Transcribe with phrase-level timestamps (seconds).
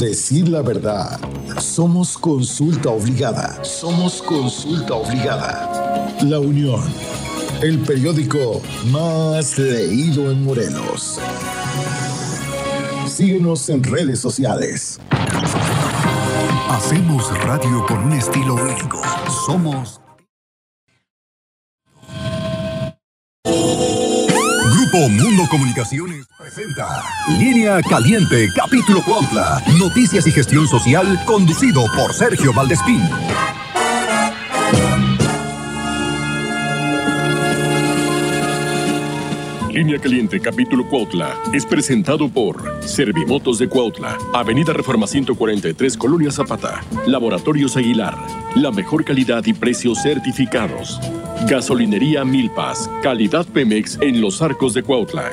[0.00, 1.20] decir la verdad.
[1.60, 3.62] Somos consulta obligada.
[3.62, 6.16] Somos consulta obligada.
[6.22, 6.82] La Unión.
[7.62, 11.18] El periódico más leído en Morelos.
[13.06, 14.98] Síguenos en redes sociales.
[16.70, 19.02] Hacemos radio con un estilo único.
[19.46, 20.00] Somos
[24.90, 27.04] Grupo Mundo Comunicaciones presenta
[27.38, 29.62] Línea Caliente, capítulo Cuautla.
[29.78, 33.00] Noticias y gestión social, conducido por Sergio Valdespín.
[39.72, 46.80] Línea Caliente, capítulo Cuautla, es presentado por Servimotos de Cuautla, Avenida Reforma 143, Colonia Zapata,
[47.06, 48.16] Laboratorios Aguilar,
[48.56, 50.98] la mejor calidad y precios certificados.
[51.48, 55.30] Gasolinería Milpas, calidad Pemex en los arcos de Cuautla.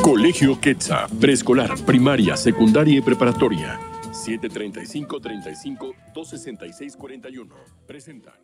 [0.00, 3.80] Colegio Quetza, preescolar, primaria, secundaria y preparatoria.
[4.12, 7.54] 735 35 266 41.
[7.86, 8.34] Presentan.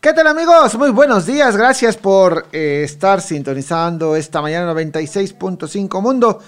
[0.00, 0.78] ¿Qué tal amigos?
[0.78, 6.40] Muy buenos días, gracias por eh, estar sintonizando esta mañana 96.5 Mundo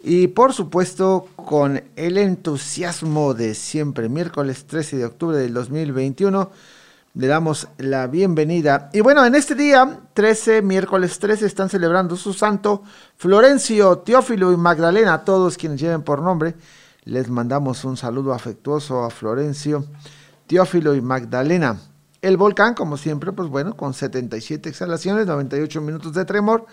[0.00, 6.50] y por supuesto con el entusiasmo de siempre, miércoles 13 de octubre del 2021,
[7.14, 8.90] le damos la bienvenida.
[8.92, 12.82] Y bueno, en este día, 13, miércoles 13, están celebrando su santo
[13.16, 16.56] Florencio, Teófilo y Magdalena, todos quienes lleven por nombre.
[17.04, 19.84] Les mandamos un saludo afectuoso a Florencio,
[20.48, 21.78] Teófilo y Magdalena.
[22.22, 26.66] El volcán, como siempre, pues bueno, con 77 exhalaciones, 98 minutos de tremor.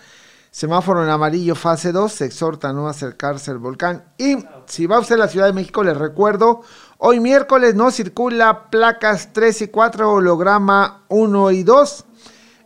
[0.50, 4.04] Semáforo en amarillo, fase 2, se exhorta a no acercarse al volcán.
[4.18, 6.62] Y si va usted a la Ciudad de México, les recuerdo,
[6.98, 12.04] hoy miércoles no circula placas 3 y 4, holograma 1 y 2.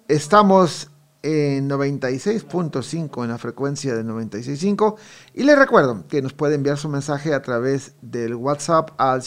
[0.09, 0.89] Estamos
[1.23, 4.97] en 96.5 en la frecuencia de 96.5
[5.35, 9.23] y les recuerdo que nos puede enviar su mensaje a través del WhatsApp al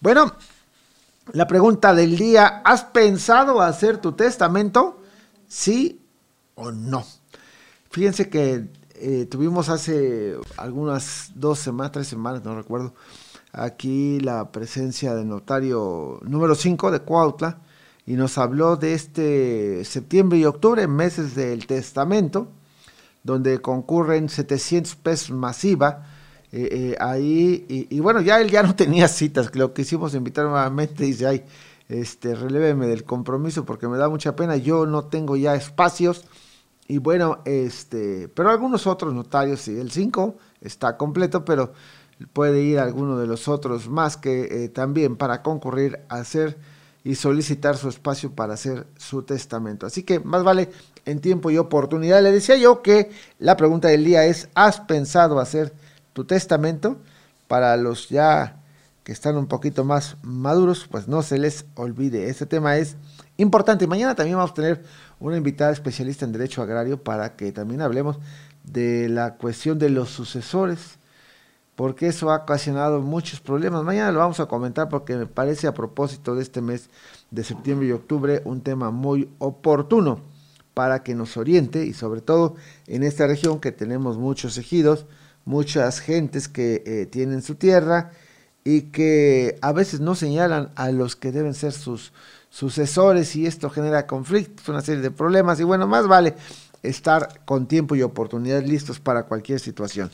[0.00, 0.32] Bueno,
[1.32, 5.02] la pregunta del día, ¿has pensado hacer tu testamento?
[5.48, 6.00] ¿Sí
[6.54, 7.04] o no?
[7.90, 12.94] Fíjense que eh, tuvimos hace algunas dos semanas, tres semanas, no recuerdo,
[13.52, 17.58] aquí la presencia del notario número 5 de Cuautla
[18.06, 22.48] y nos habló de este septiembre y octubre, meses del testamento,
[23.22, 26.06] donde concurren 700 pesos masiva.
[26.52, 30.46] Eh, eh, ahí, y, bueno, ya él ya no tenía citas, lo que hicimos invitar
[30.46, 31.44] nuevamente, dice, ay,
[31.88, 36.24] este, reléveme del compromiso porque me da mucha pena, yo no tengo ya espacios,
[36.88, 41.72] y bueno, este, pero algunos otros notarios, sí, el 5 está completo, pero
[42.26, 46.58] puede ir alguno de los otros más que eh, también para concurrir a hacer
[47.02, 49.86] y solicitar su espacio para hacer su testamento.
[49.86, 50.70] Así que más vale
[51.06, 52.22] en tiempo y oportunidad.
[52.22, 55.72] Le decía yo que la pregunta del día es, ¿has pensado hacer
[56.12, 56.98] tu testamento?
[57.48, 58.60] Para los ya
[59.02, 62.28] que están un poquito más maduros, pues no se les olvide.
[62.28, 62.96] Este tema es
[63.38, 63.86] importante.
[63.86, 64.84] Mañana también vamos a tener
[65.18, 68.18] una invitada especialista en derecho agrario para que también hablemos
[68.62, 70.99] de la cuestión de los sucesores
[71.80, 73.82] porque eso ha ocasionado muchos problemas.
[73.84, 76.90] Mañana lo vamos a comentar porque me parece a propósito de este mes
[77.30, 80.20] de septiembre y octubre un tema muy oportuno
[80.74, 82.54] para que nos oriente y sobre todo
[82.86, 85.06] en esta región que tenemos muchos ejidos,
[85.46, 88.10] muchas gentes que eh, tienen su tierra
[88.62, 92.12] y que a veces no señalan a los que deben ser sus
[92.50, 96.34] sucesores y esto genera conflictos, una serie de problemas y bueno, más vale
[96.82, 100.10] estar con tiempo y oportunidad listos para cualquier situación.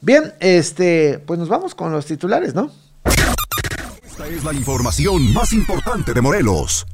[0.00, 2.70] Bien, este, pues nos vamos con los titulares, ¿no?
[3.04, 6.86] Esta es la información más importante de Morelos.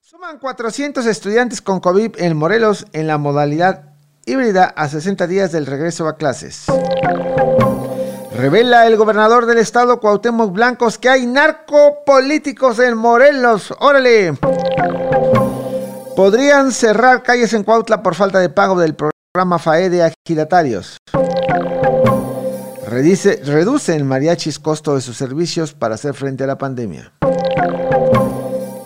[0.00, 3.94] Suman 400 estudiantes con COVID en Morelos en la modalidad
[4.26, 6.64] híbrida a 60 días del regreso a clases.
[8.36, 13.74] Revela el gobernador del estado Cuauhtémoc Blancos que hay narcopolíticos en Morelos.
[13.80, 14.34] Órale.
[16.14, 20.98] Podrían cerrar calles en Cuautla por falta de pago del programa FAE de agilatarios.
[22.98, 27.12] Redice, reduce el mariachis costo de sus servicios para hacer frente a la pandemia.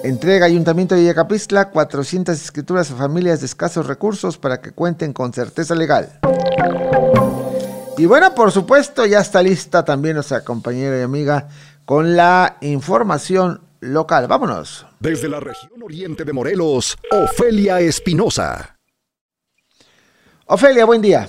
[0.05, 5.33] Entrega Ayuntamiento de Yacapistla 400 escrituras a familias de escasos recursos para que cuenten con
[5.33, 6.21] certeza legal.
[7.97, 11.49] Y bueno, por supuesto, ya está lista también nuestra compañera y amiga
[11.87, 14.27] con la información local.
[14.29, 14.85] Vámonos.
[15.01, 18.77] Desde la región oriente de Morelos, Ofelia Espinosa.
[20.45, 21.27] Ofelia, buen día.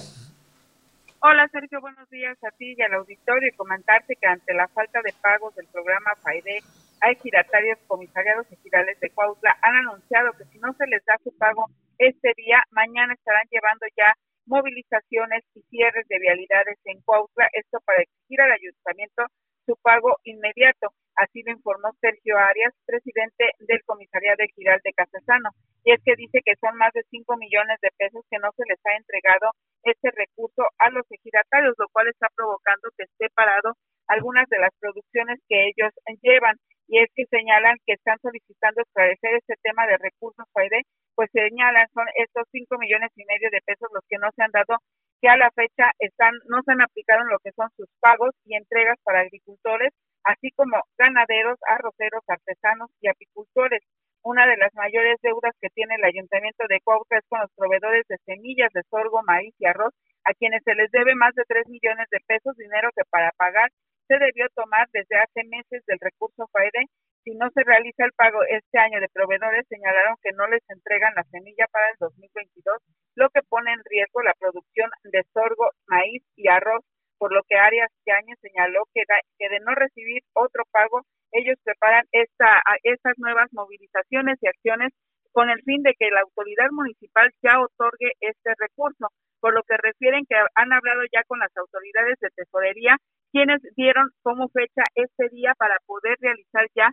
[1.25, 3.47] Hola Sergio, buenos días a ti y al auditorio.
[3.47, 6.59] Y comentarte que ante la falta de pagos del programa FAIDE,
[6.99, 11.31] hay giratarios comisariados ejidales de Cuautla han anunciado que si no se les da su
[11.37, 11.67] pago
[11.97, 14.11] este día, mañana estarán llevando ya
[14.47, 19.23] movilizaciones y cierres de vialidades en Cuautla, esto para exigir al ayuntamiento
[19.65, 20.93] su pago inmediato.
[21.15, 25.49] Así lo informó Sergio Arias, presidente del Comisariado Ejidal de Casasano.
[25.83, 28.63] Y es que dice que son más de 5 millones de pesos que no se
[28.67, 29.51] les ha entregado
[29.83, 33.75] este recurso a los ejidatarios, lo cual está provocando que esté parado
[34.07, 36.55] algunas de las producciones que ellos llevan.
[36.87, 40.83] Y es que señalan que están solicitando esclarecer este tema de recursos FAIDE,
[41.15, 44.51] pues señalan son estos 5 millones y medio de pesos los que no se han
[44.51, 44.77] dado
[45.23, 48.57] que a la fecha están no se han aplicado lo que son sus pagos y
[48.57, 49.93] entregas para agricultores,
[50.25, 53.79] así como ganaderos, arroceros, artesanos y apicultores.
[54.21, 58.03] Una de las mayores deudas que tiene el Ayuntamiento de Cuautla es con los proveedores
[58.09, 59.93] de semillas de sorgo, maíz y arroz,
[60.25, 63.69] a quienes se les debe más de 3 millones de pesos, dinero que para pagar
[64.09, 66.83] se debió tomar desde hace meses del recurso FAEDE
[67.23, 71.15] si no se realiza el pago este año de proveedores, señalaron que no les entregan
[71.15, 72.77] la semilla para el 2022,
[73.15, 76.83] lo que pone en riesgo la producción de sorgo, maíz y arroz,
[77.17, 79.03] por lo que Arias Yañez señaló que,
[79.39, 84.91] que de no recibir otro pago, ellos preparan esta, estas nuevas movilizaciones y acciones
[85.31, 89.07] con el fin de que la autoridad municipal ya otorgue este recurso,
[89.39, 92.97] por lo que refieren que han hablado ya con las autoridades de tesorería,
[93.31, 96.91] quienes dieron como fecha este día para poder realizar ya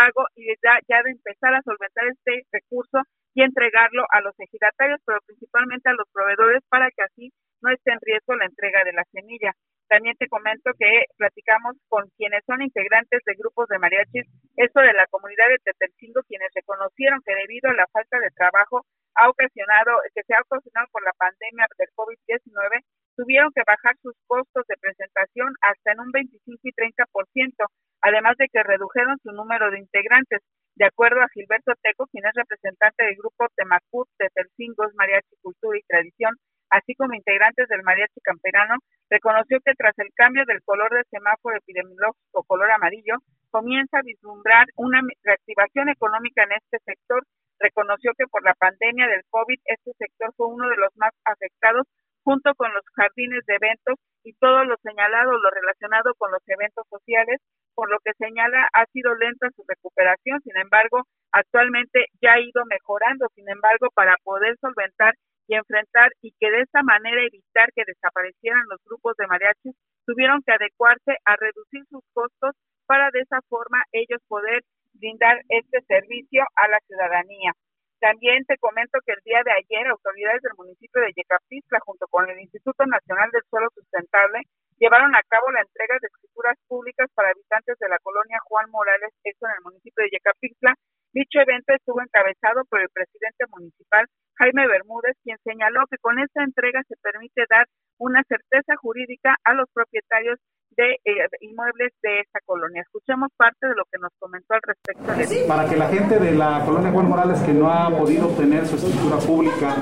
[0.00, 3.04] pago y ya, ya de empezar a solventar este recurso
[3.34, 7.92] y entregarlo a los ejidatarios, pero principalmente a los proveedores para que así no esté
[7.92, 9.52] en riesgo la entrega de la semilla.
[9.88, 14.26] También te comento que platicamos con quienes son integrantes de grupos de mariachis,
[14.56, 18.86] esto de la comunidad de Tetelcingo, quienes reconocieron que debido a la falta de trabajo
[19.16, 22.86] ha ocasionado, que se ha ocasionado por la pandemia del COVID-19,
[23.16, 27.66] tuvieron que bajar sus costos de presentación hasta en un 25 y 30%,
[28.02, 30.40] además de que redujeron su número de integrantes.
[30.76, 35.78] De acuerdo a Gilberto Teco, quien es representante del grupo Temacut de Tercingos, Mariachi Cultura
[35.78, 36.34] y Tradición,
[36.70, 38.76] así como integrantes del Mariachi Camperano,
[39.10, 43.16] reconoció que tras el cambio del color del semáforo epidemiológico color amarillo,
[43.50, 47.24] comienza a vislumbrar una reactivación económica en este sector.
[47.58, 51.86] Reconoció que por la pandemia del COVID este sector fue uno de los más afectados
[52.22, 56.86] junto con los jardines de eventos y todo lo señalado, lo relacionado con los eventos
[56.88, 57.40] sociales,
[57.80, 62.60] por lo que señala ha sido lenta su recuperación, sin embargo, actualmente ya ha ido
[62.68, 65.14] mejorando, sin embargo, para poder solventar
[65.48, 69.72] y enfrentar y que de esta manera evitar que desaparecieran los grupos de mariachis,
[70.04, 72.52] tuvieron que adecuarse a reducir sus costos
[72.84, 74.60] para de esa forma ellos poder
[74.92, 77.52] brindar este servicio a la ciudadanía.
[77.98, 82.28] También te comento que el día de ayer autoridades del municipio de Yecapixtla junto con
[82.28, 84.42] el Instituto Nacional del Suelo Sustentable
[84.80, 89.12] llevaron a cabo la entrega de escrituras públicas para habitantes de la colonia Juan Morales,
[89.22, 90.74] esto en el municipio de Yecapixtla.
[91.12, 94.06] Dicho evento estuvo encabezado por el presidente municipal
[94.38, 97.66] Jaime Bermúdez, quien señaló que con esta entrega se permite dar
[97.98, 100.38] una certeza jurídica a los propietarios
[100.70, 102.82] de eh, inmuebles de esta colonia.
[102.82, 105.48] Escuchemos parte de lo que nos comentó al respecto.
[105.48, 108.76] Para que la gente de la colonia Juan Morales que no ha podido obtener su
[108.76, 109.76] escritura pública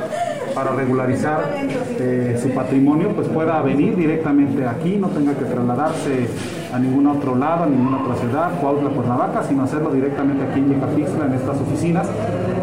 [0.58, 1.54] para regularizar
[2.00, 6.26] eh, su patrimonio, pues pueda venir directamente aquí, no tenga que trasladarse
[6.72, 10.70] a ningún otro lado, a ninguna otra ciudad, Cuautla, Cuernavaca, sino hacerlo directamente aquí en
[10.70, 12.08] Yecapixtla, en estas oficinas.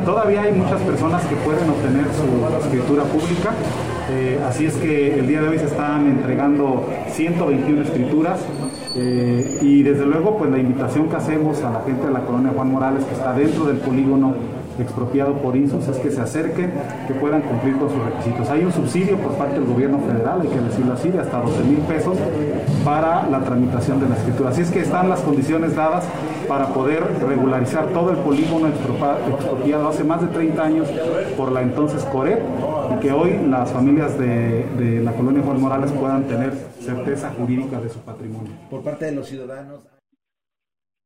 [0.03, 3.51] Todavía hay muchas personas que pueden obtener su escritura pública
[4.09, 8.39] eh, así es que el día de hoy se están entregando 121 escrituras
[8.95, 12.51] eh, y desde luego pues la invitación que hacemos a la gente de la colonia
[12.55, 14.35] Juan Morales que está dentro del polígono
[14.79, 16.71] expropiado por INSUS es que se acerquen,
[17.07, 18.49] que puedan cumplir con sus requisitos.
[18.49, 21.63] Hay un subsidio por parte del gobierno federal, hay que decirlo así, de hasta 12
[21.63, 22.17] mil pesos
[22.83, 24.49] para la tramitación de la escritura.
[24.49, 26.07] Así es que están las condiciones dadas
[26.47, 30.87] para poder regularizar todo el polígono expropiado hace más de 30 años
[31.37, 32.39] por la entonces COREP
[32.95, 37.79] y que hoy las familias de, de la colonia Juan Morales puedan tener certeza jurídica
[37.79, 38.51] de su patrimonio.
[38.69, 39.87] Por parte de los ciudadanos.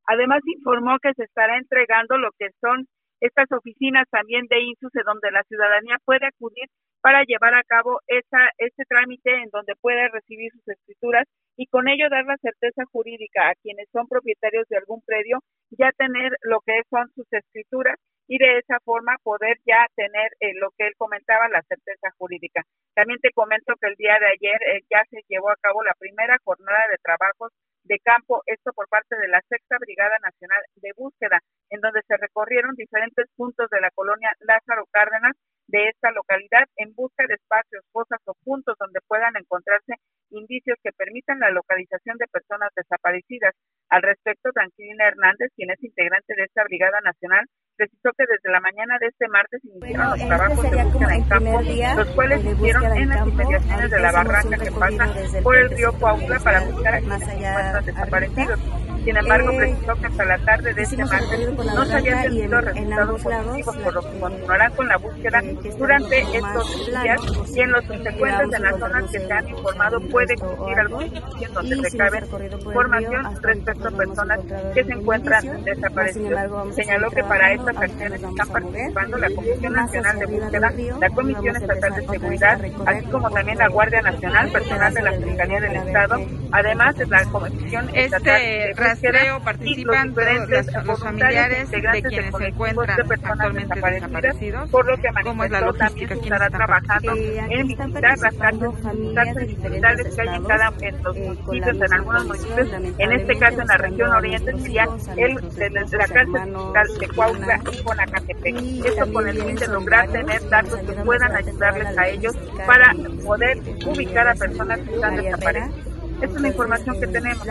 [0.05, 2.87] Además informó que se estará entregando lo que son
[3.21, 6.67] estas oficinas también de INSUSE donde la ciudadanía puede acudir
[7.01, 11.87] para llevar a cabo esa, este trámite en donde puede recibir sus escrituras y con
[11.87, 15.39] ello dar la certeza jurídica a quienes son propietarios de algún predio,
[15.71, 17.95] ya tener lo que son sus escrituras
[18.27, 22.63] y de esa forma poder ya tener eh, lo que él comentaba, la certeza jurídica.
[22.93, 25.95] También te comento que el día de ayer eh, ya se llevó a cabo la
[25.97, 27.51] primera jornada de trabajos
[27.83, 31.41] de campo, esto por parte de la Sexta Brigada Nacional de Búsqueda,
[31.79, 35.31] en donde se recorrieron diferentes puntos de la colonia Lázaro Cárdenas
[35.67, 39.95] de esta localidad en busca de espacios, fosas o puntos donde puedan encontrarse
[40.31, 43.55] indicios que permitan la localización de personas desaparecidas.
[43.89, 47.45] Al respecto, Tranquilina Hernández, quien es integrante de esta Brigada Nacional,
[48.13, 51.61] que desde la mañana de este martes iniciaron los trabajos de búsqueda en campo,
[51.97, 55.13] los cuales se hicieron en las inmediaciones de la barranca que pasa
[55.43, 58.59] por el río Cuautla para buscar a quienes se encuentran desaparecidos.
[59.03, 63.23] Sin embargo, precisó que hasta la tarde de este martes no se habían tenido resultados
[63.23, 65.41] positivos, por lo que continuarán con la búsqueda
[65.77, 67.21] durante estos días
[67.55, 71.49] y en los subsecuentes en las zonas que se han informado puede existir algún sitio
[71.53, 74.39] donde recabe información respecto a personas
[74.73, 76.51] que se encuentran desaparecidas.
[76.75, 81.95] Señaló que para estas acciones están participando la Comisión Nacional de Búsqueda, la Comisión Estatal
[81.95, 86.15] de Seguridad, así como también la Guardia Nacional, personal de la Fiscalía del Estado,
[86.51, 92.99] además de la Comisión Estatal de rastreo participan los, los, familiares de quienes se encuentran
[92.99, 98.35] actualmente desaparecidos, por lo que como es la logística que estará trabajando en visitar las
[98.35, 103.67] cárceles que hay en cada en los municipios, en algunos municipios, en este caso en
[103.67, 104.87] la región oriente sería
[105.17, 105.35] el
[105.69, 108.85] la cárcel de Cuautla y Conacatepec.
[108.85, 112.93] Esto con el fin de lograr tener datos que puedan ayudarles a ellos para
[113.25, 115.71] poder ubicar a personas que están desaparecidas.
[116.21, 117.47] Esta es la información que tenemos.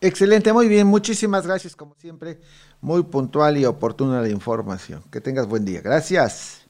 [0.00, 2.38] Excelente, muy bien, muchísimas gracias como siempre,
[2.80, 5.02] muy puntual y oportuna la información.
[5.10, 6.66] Que tengas buen día, gracias.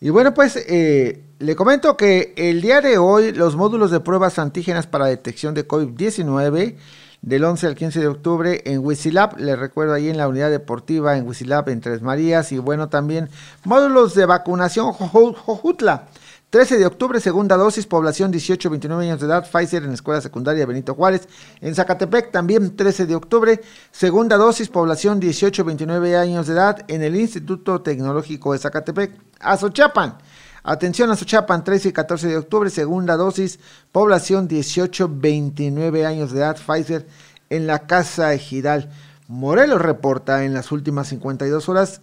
[0.00, 4.38] Y bueno, pues eh, le comento que el día de hoy los módulos de pruebas
[4.38, 6.76] antígenas para detección de COVID-19
[7.24, 11.16] del 11 al 15 de octubre en Huizilab, les recuerdo ahí en la unidad deportiva
[11.16, 13.30] en Huizilab en Tres Marías y bueno también
[13.64, 16.08] módulos de vacunación Jojutla
[16.50, 20.94] 13 de octubre, segunda dosis, población 18-29 años de edad, Pfizer en Escuela Secundaria Benito
[20.94, 21.28] Juárez.
[21.60, 27.16] En Zacatepec también 13 de octubre, segunda dosis, población 18-29 años de edad en el
[27.16, 29.18] Instituto Tecnológico de Zacatepec.
[29.40, 30.18] Azochapan,
[30.64, 33.60] atención Azochapan, 13 y 14 de octubre, segunda dosis,
[33.92, 37.06] población 18-29 años de edad, Pfizer
[37.50, 38.90] en la Casa Ejidal.
[39.28, 42.00] Morelos reporta en las últimas 52 horas,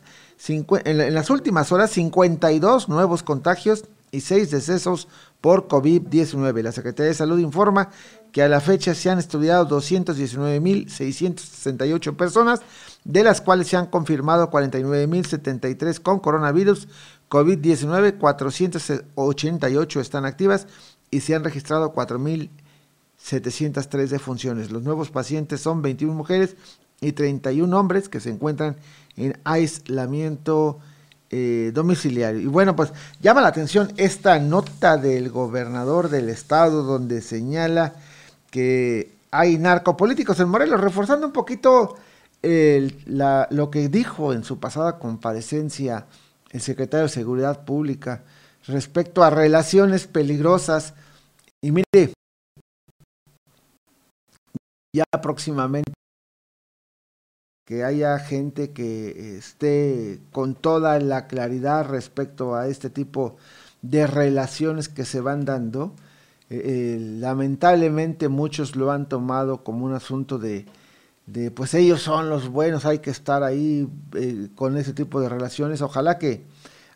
[0.48, 5.08] en las últimas horas 52 nuevos contagios y seis decesos
[5.40, 6.62] por COVID-19.
[6.62, 7.90] La Secretaría de Salud informa
[8.32, 12.62] que a la fecha se han estudiado 219.668 personas,
[13.04, 16.88] de las cuales se han confirmado 49.073 con coronavirus
[17.32, 20.68] COVID-19, 488 están activas
[21.10, 24.70] y se han registrado 4.703 defunciones.
[24.70, 26.58] Los nuevos pacientes son 21 mujeres
[27.00, 28.76] y 31 hombres que se encuentran
[29.16, 30.80] en aislamiento
[31.30, 32.42] eh, domiciliario.
[32.42, 37.94] Y bueno, pues llama la atención esta nota del gobernador del estado donde señala
[38.50, 41.96] que hay narcopolíticos en Morelos, reforzando un poquito
[42.44, 46.08] lo que dijo en su pasada comparecencia
[46.52, 48.24] el secretario de Seguridad Pública
[48.68, 50.94] respecto a relaciones peligrosas.
[51.62, 52.14] Y mire,
[54.96, 55.94] ya próximamente
[57.66, 63.38] que haya gente que esté con toda la claridad respecto a este tipo
[63.82, 65.96] de relaciones que se van dando.
[66.50, 70.66] Eh, eh, lamentablemente muchos lo han tomado como un asunto de,
[71.26, 75.30] de, pues ellos son los buenos, hay que estar ahí eh, con ese tipo de
[75.30, 75.82] relaciones.
[75.82, 76.46] Ojalá que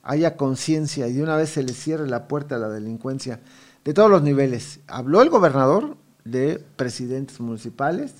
[0.03, 3.39] haya conciencia y de una vez se le cierre la puerta a la delincuencia
[3.84, 4.79] de todos los niveles.
[4.88, 8.13] Habló el gobernador de presidentes municipales,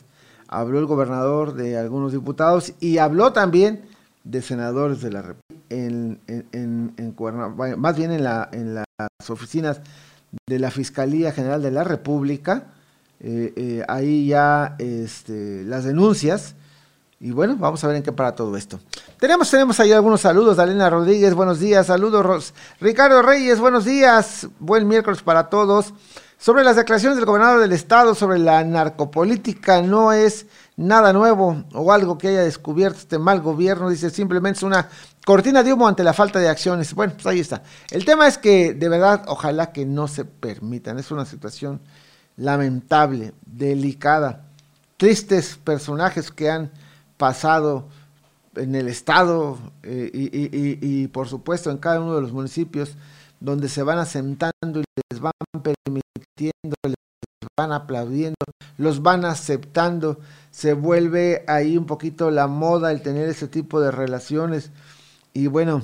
[0.48, 3.86] habló el gobernador de algunos diputados y habló también
[4.24, 7.16] de senadores de la República en, en, en,
[7.80, 9.82] más bien en, la, en las oficinas
[10.48, 12.74] de la Fiscalía General de la República,
[13.20, 16.56] eh, eh, ahí ya este, las denuncias,
[17.20, 18.80] y bueno, vamos a ver en qué para todo esto.
[19.20, 24.88] Tenemos, tenemos ahí algunos saludos, Dalena Rodríguez, buenos días, saludos, Ricardo Reyes, buenos días, buen
[24.88, 25.94] miércoles para todos.
[26.38, 30.46] Sobre las declaraciones del gobernador del estado sobre la narcopolítica no es
[30.76, 34.90] nada nuevo o algo que haya descubierto este mal gobierno, dice simplemente es una
[35.26, 36.94] cortina de humo ante la falta de acciones.
[36.94, 37.64] Bueno, pues ahí está.
[37.90, 41.82] El tema es que de verdad ojalá que no se permitan, es una situación
[42.38, 44.46] lamentable, delicada,
[44.98, 46.72] tristes personajes que han
[47.18, 47.88] pasado
[48.56, 52.96] en el estado eh, y por supuesto en cada uno de los municipios
[53.40, 56.96] donde se van asentando y les van permitiendo, les
[57.58, 58.36] van aplaudiendo,
[58.78, 60.20] los van aceptando,
[60.52, 64.72] se vuelve ahí un poquito la moda el tener ese tipo de relaciones
[65.34, 65.82] y bueno,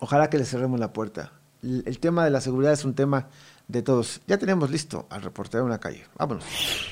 [0.00, 1.32] ojalá que le cerremos la puerta.
[1.62, 3.28] El, tema de la seguridad es un tema
[3.70, 4.20] de todos.
[4.26, 6.04] Ya tenemos listo al reportero en la calle.
[6.16, 6.44] Vámonos.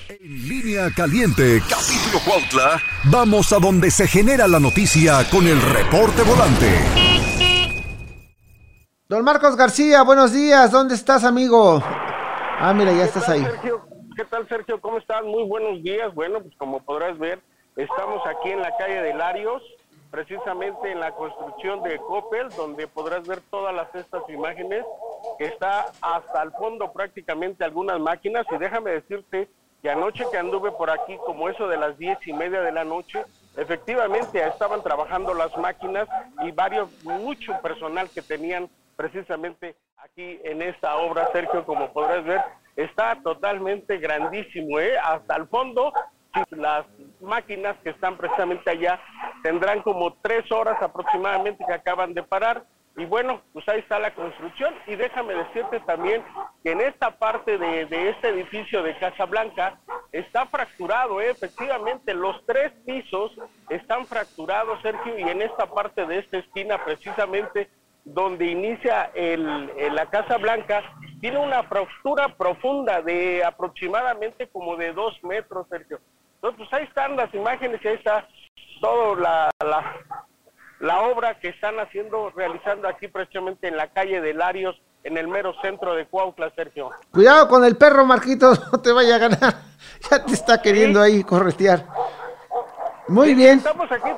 [0.09, 6.23] En línea caliente, capítulo Cuautla, vamos a donde se genera la noticia con el reporte
[6.23, 7.19] volante.
[9.09, 10.71] Don Marcos García, buenos días.
[10.71, 11.83] ¿Dónde estás, amigo?
[12.61, 13.47] Ah, mira, ya estás ahí.
[14.19, 14.81] ¿qué tal Sergio?
[14.81, 15.23] ¿Cómo estás?
[15.23, 16.13] Muy buenos días.
[16.13, 17.41] Bueno, pues como podrás ver,
[17.77, 19.63] estamos aquí en la calle de Larios,
[20.11, 24.85] precisamente en la construcción de Coppel, donde podrás ver todas las, estas imágenes,
[25.39, 28.47] que está hasta el fondo prácticamente algunas máquinas.
[28.51, 29.49] Y déjame decirte
[29.83, 32.85] que anoche que anduve por aquí, como eso de las diez y media de la
[32.85, 33.25] noche,
[33.57, 36.09] efectivamente estaban trabajando las máquinas
[36.43, 42.41] y varios, mucho personal que tenían precisamente aquí en esta obra, Sergio, como podrás ver,
[42.77, 44.97] está totalmente grandísimo, ¿eh?
[44.99, 45.93] Hasta el fondo,
[46.51, 46.87] las
[47.21, 49.01] máquinas que están precisamente allá
[49.43, 52.65] tendrán como tres horas aproximadamente que acaban de parar.
[52.97, 54.75] Y bueno, pues ahí está la construcción.
[54.89, 56.25] Y déjame decirte también
[56.65, 59.79] que en esta parte de, este edificio de Casa Blanca
[60.11, 61.31] está fracturado, ¿eh?
[61.31, 63.31] efectivamente, los tres pisos
[63.69, 67.71] están fracturados, Sergio, y en esta parte de esta esquina precisamente
[68.05, 70.83] donde inicia el, la Casa Blanca,
[71.21, 76.01] tiene una fractura profunda de aproximadamente como de dos metros, Sergio.
[76.41, 78.27] Entonces, pues ahí están las imágenes y ahí está
[78.81, 79.97] toda la, la,
[80.79, 85.27] la, obra que están haciendo, realizando aquí precisamente en la calle de Larios, en el
[85.27, 86.91] mero centro de Cuautla, Sergio.
[87.11, 89.55] Cuidado con el perro, Marquitos, no te vaya a ganar.
[90.11, 91.85] Ya te está queriendo ahí corretear.
[93.09, 93.59] Muy bien.
[93.59, 94.11] Estamos aquí,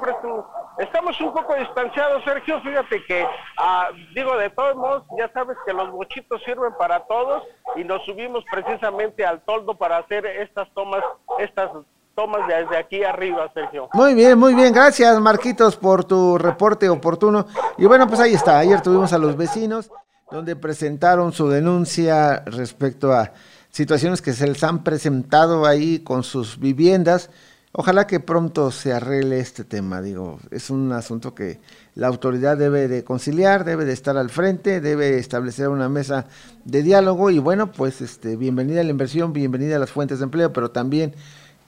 [0.78, 2.60] estamos un poco distanciados, Sergio.
[2.60, 7.44] Fíjate que, ah, digo, de todos modos, ya sabes que los mochitos sirven para todos
[7.76, 11.04] y nos subimos precisamente al toldo para hacer estas tomas,
[11.38, 11.70] estas
[12.14, 13.88] tomas desde aquí arriba, Sergio.
[13.92, 14.72] Muy bien, muy bien.
[14.72, 17.46] Gracias, Marquitos, por tu reporte oportuno.
[17.78, 18.58] Y bueno, pues ahí está.
[18.58, 19.90] Ayer tuvimos a los vecinos
[20.30, 23.32] donde presentaron su denuncia respecto a
[23.70, 27.30] situaciones que se les han presentado ahí con sus viviendas
[27.72, 31.60] Ojalá que pronto se arregle este tema, digo, es un asunto que
[31.94, 36.26] la autoridad debe de conciliar, debe de estar al frente, debe establecer una mesa
[36.64, 40.24] de diálogo y bueno, pues este, bienvenida a la inversión, bienvenida a las fuentes de
[40.24, 41.14] empleo, pero también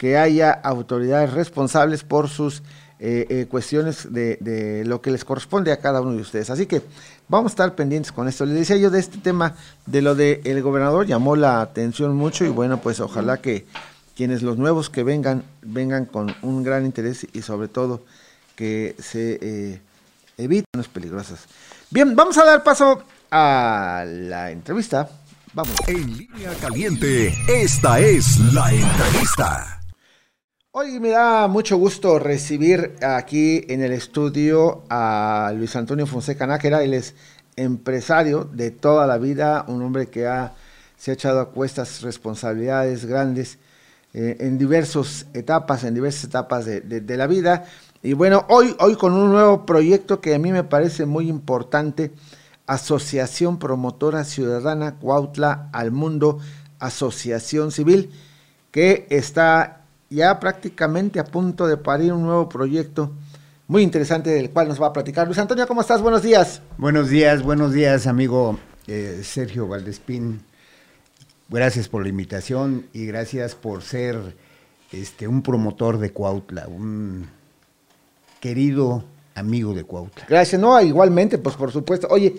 [0.02, 2.60] que haya autoridades responsables por sus
[2.98, 6.50] eh, eh, cuestiones de, de, lo que les corresponde a cada uno de ustedes.
[6.50, 6.82] Así que
[7.28, 8.44] vamos a estar pendientes con esto.
[8.44, 9.54] Le decía yo de este tema,
[9.86, 13.64] de lo del el gobernador, llamó la atención mucho y bueno, pues ojalá que
[14.16, 18.02] quienes los nuevos que vengan, vengan con un gran interés y sobre todo
[18.56, 19.80] que se eh,
[20.36, 21.44] eviten las peligrosas.
[21.90, 25.08] Bien, vamos a dar paso a la entrevista.
[25.52, 25.76] Vamos.
[25.86, 29.81] En línea caliente, esta es la entrevista.
[30.74, 36.82] Hoy me da mucho gusto recibir aquí en el estudio a Luis Antonio Fonseca Nájera.
[36.82, 37.14] Él es
[37.56, 40.54] empresario de toda la vida, un hombre que ha,
[40.96, 43.58] se ha echado a cuestas responsabilidades grandes
[44.14, 47.66] eh, en diversas etapas, en diversas etapas de, la vida.
[48.02, 52.12] Y bueno, hoy, hoy con un nuevo proyecto que a mí me parece muy importante,
[52.66, 56.38] Asociación Promotora Ciudadana Cuautla al Mundo,
[56.78, 58.10] Asociación Civil,
[58.70, 59.81] que está
[60.14, 63.12] ya prácticamente a punto de parir un nuevo proyecto
[63.66, 65.26] muy interesante del cual nos va a platicar.
[65.26, 66.02] Luis Antonio, ¿cómo estás?
[66.02, 66.62] Buenos días.
[66.78, 70.42] Buenos días, buenos días, amigo eh, Sergio Valdespín
[71.52, 74.16] Gracias por la invitación y gracias por ser
[74.90, 77.28] este, un promotor de Cuautla, un
[78.40, 80.24] querido amigo de Cuautla.
[80.30, 82.06] Gracias, no, igualmente, pues por supuesto.
[82.08, 82.36] Oye,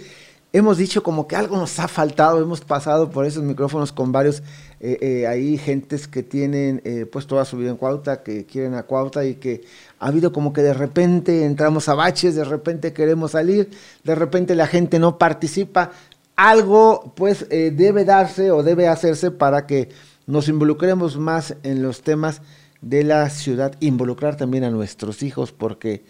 [0.53, 4.43] hemos dicho como que algo nos ha faltado, hemos pasado por esos micrófonos con varios
[4.79, 8.75] eh, eh, ahí gentes que tienen eh, pues toda su vida en Cuautla, que quieren
[8.75, 9.63] a Cuautla y que
[9.99, 13.71] ha habido como que de repente entramos a baches, de repente queremos salir,
[14.03, 15.91] de repente la gente no participa,
[16.35, 19.89] algo pues eh, debe darse o debe hacerse para que
[20.25, 22.41] nos involucremos más en los temas
[22.81, 26.03] de la ciudad, involucrar también a nuestros hijos, porque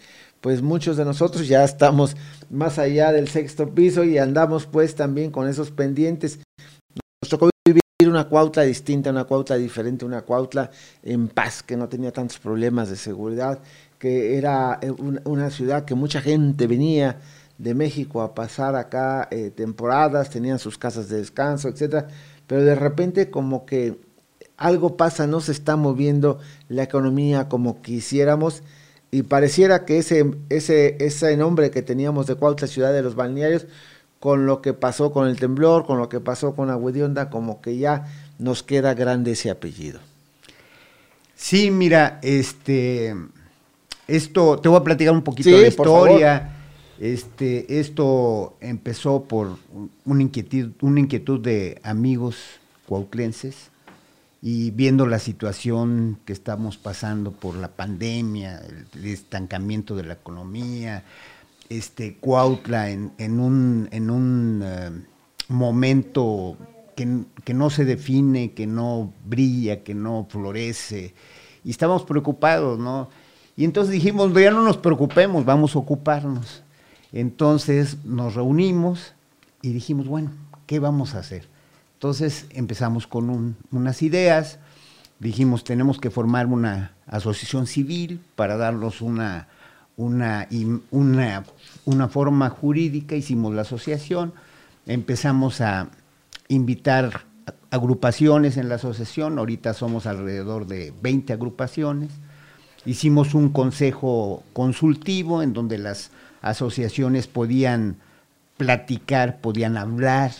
[0.44, 2.18] pues muchos de nosotros ya estamos
[2.50, 6.38] más allá del sexto piso y andamos pues también con esos pendientes.
[7.22, 10.70] Nos tocó vivir una cuautla distinta, una cuautla diferente, una cuautla
[11.02, 13.60] en paz, que no tenía tantos problemas de seguridad,
[13.98, 17.20] que era eh, una ciudad que mucha gente venía
[17.56, 22.08] de México a pasar acá eh, temporadas, tenían sus casas de descanso, etcétera,
[22.46, 23.98] pero de repente como que
[24.58, 28.62] algo pasa, no se está moviendo la economía como quisiéramos
[29.14, 33.64] y pareciera que ese, ese, ese nombre que teníamos de Cuautla, ciudad de los balnearios,
[34.18, 37.78] con lo que pasó con el temblor, con lo que pasó con Agüedionda, como que
[37.78, 38.06] ya
[38.40, 40.00] nos queda grande ese apellido.
[41.36, 43.14] Sí, mira, este,
[44.08, 46.56] esto, te voy a platicar un poquito de la historia.
[46.98, 49.58] Este, esto empezó por
[50.04, 52.36] una inquietud, una inquietud de amigos
[52.88, 53.70] cuautlenses
[54.46, 58.60] y viendo la situación que estamos pasando por la pandemia,
[58.92, 61.02] el, estancamiento de la economía,
[61.70, 64.90] este, Cuautla en, un, en un eh,
[65.48, 66.58] momento
[66.94, 71.14] que, no se define, que no brilla, que no florece.
[71.64, 73.08] Y estábamos preocupados, ¿no?
[73.56, 76.62] Y entonces dijimos, ya no nos preocupemos, vamos a ocuparnos.
[77.12, 79.14] Entonces nos reunimos
[79.62, 80.32] y dijimos, bueno,
[80.66, 81.53] ¿qué vamos a hacer?
[81.94, 84.58] Entonces empezamos con unas ideas,
[85.20, 89.48] dijimos, tenemos que formar una asociación civil para darnos una,
[89.96, 90.48] una,
[90.90, 91.44] una,
[91.84, 94.34] una forma jurídica, hicimos la asociación,
[94.86, 95.88] empezamos a
[96.48, 97.24] invitar
[97.70, 102.10] agrupaciones en la asociación, ahorita somos alrededor de 20 agrupaciones,
[102.84, 106.10] hicimos un consejo consultivo en donde las
[106.42, 107.96] asociaciones podían
[108.56, 110.32] platicar, podían hablar,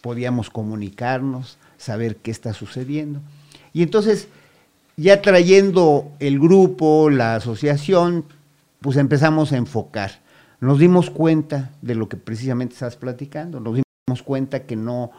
[0.00, 3.20] podíamos comunicarnos, saber qué está sucediendo.
[3.72, 4.28] Y entonces,
[4.96, 8.24] ya trayendo el grupo, la asociación,
[8.80, 10.20] pues empezamos a enfocar.
[10.60, 13.74] Nos dimos cuenta de lo que precisamente estás platicando, nos
[14.06, 15.10] dimos cuenta que no,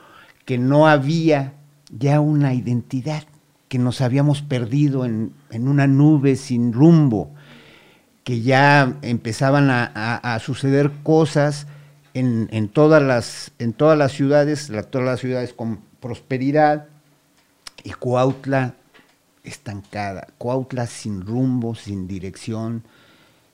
[0.45, 1.53] que no había
[1.97, 3.23] ya una identidad,
[3.67, 7.31] que nos habíamos perdido en, una nube sin rumbo,
[8.23, 11.67] que ya empezaban a, suceder cosas
[12.13, 16.87] en, todas las, en todas las ciudades, todas las ciudades con prosperidad,
[17.83, 18.75] y Cuautla
[19.43, 22.83] estancada, Cuautla sin rumbo, sin dirección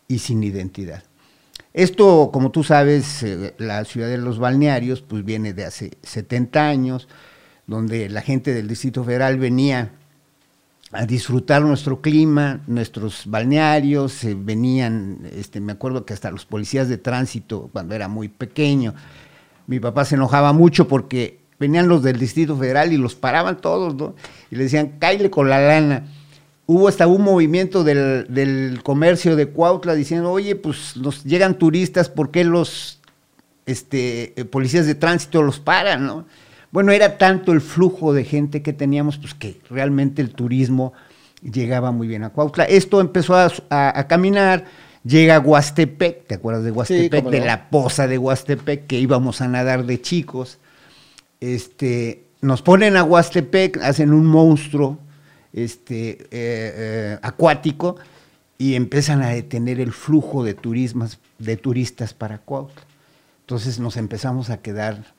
[0.07, 1.03] y sin identidad.
[1.73, 6.67] Esto, como tú sabes, eh, la ciudad de los balnearios, pues viene de hace 70
[6.67, 7.07] años,
[7.67, 9.91] donde la gente del Distrito Federal venía
[10.91, 16.97] a disfrutar nuestro clima, nuestros balnearios, venían, este, me acuerdo que hasta los policías de
[16.97, 18.93] tránsito, cuando era muy pequeño,
[19.67, 23.95] mi papá se enojaba mucho porque venían los del Distrito Federal y los paraban todos,
[23.95, 24.15] ¿no?
[24.49, 26.05] Y le decían, cáile con la lana
[26.67, 32.29] hubo hasta un movimiento del, comercio de Cuautla diciendo, oye, pues nos llegan turistas, ¿por
[32.29, 32.99] qué los
[33.65, 36.05] este, eh, policías de tránsito los paran?
[36.05, 36.25] ¿no?
[36.71, 40.93] Bueno, era tanto el flujo de gente que teníamos, pues que realmente el turismo
[41.41, 42.65] llegaba muy bien a Cuautla.
[42.65, 44.65] Esto empezó a, caminar,
[45.03, 47.25] llega a Huastepec, ¿te acuerdas de Huastepec?
[47.25, 50.57] de la poza de Huastepec, que íbamos a nadar de chicos.
[51.39, 54.99] Este, nos ponen a Huastepec, hacen un monstruo,
[55.53, 57.95] este, eh, eh, acuático
[58.57, 62.83] y empiezan a detener el flujo de, turismas, de turistas para Cuautla.
[63.41, 65.16] Entonces nos empezamos a quedar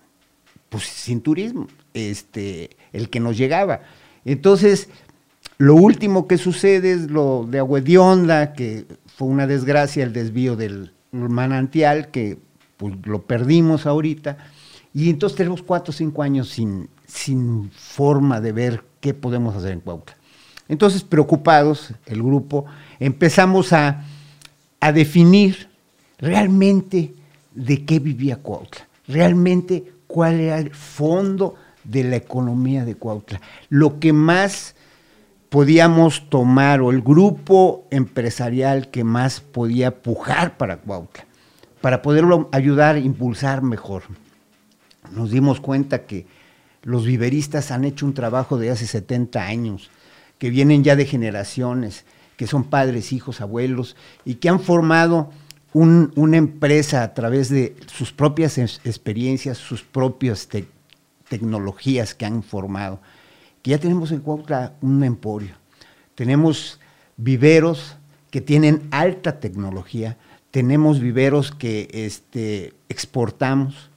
[0.68, 3.80] pues, sin turismo, este, el que nos llegaba.
[4.24, 4.88] Entonces,
[5.58, 10.92] lo último que sucede es lo de Agüedionda, que fue una desgracia el desvío del
[11.10, 12.38] manantial, que
[12.76, 14.38] pues, lo perdimos ahorita,
[14.94, 19.72] y entonces tenemos cuatro o cinco años sin, sin forma de ver qué podemos hacer
[19.72, 20.16] en Cuautla.
[20.68, 22.66] Entonces, preocupados, el grupo,
[23.00, 24.04] empezamos a,
[24.94, 25.68] definir
[26.18, 27.12] realmente
[27.52, 33.40] de qué vivía Cuautla, realmente cuál era el fondo de la economía de Cuautla.
[33.68, 34.74] Lo que más
[35.48, 41.24] podíamos tomar o el grupo empresarial que más podía pujar para Cuautla,
[41.80, 44.02] para poderlo ayudar a impulsar mejor.
[45.12, 46.26] Nos dimos cuenta que
[46.82, 49.90] los viveristas han hecho un trabajo de hace 70 años
[50.38, 52.04] que vienen ya de generaciones,
[52.36, 55.30] que son padres, hijos, abuelos, y que han formado
[55.72, 60.48] una empresa a través de sus propias experiencias, sus propias
[61.28, 63.00] tecnologías que han formado.
[63.62, 65.54] Que ya tenemos en Cuautla un emporio.
[66.14, 66.80] Tenemos
[67.16, 67.96] viveros
[68.30, 70.16] que tienen alta tecnología,
[70.50, 73.90] tenemos viveros que este, exportamos.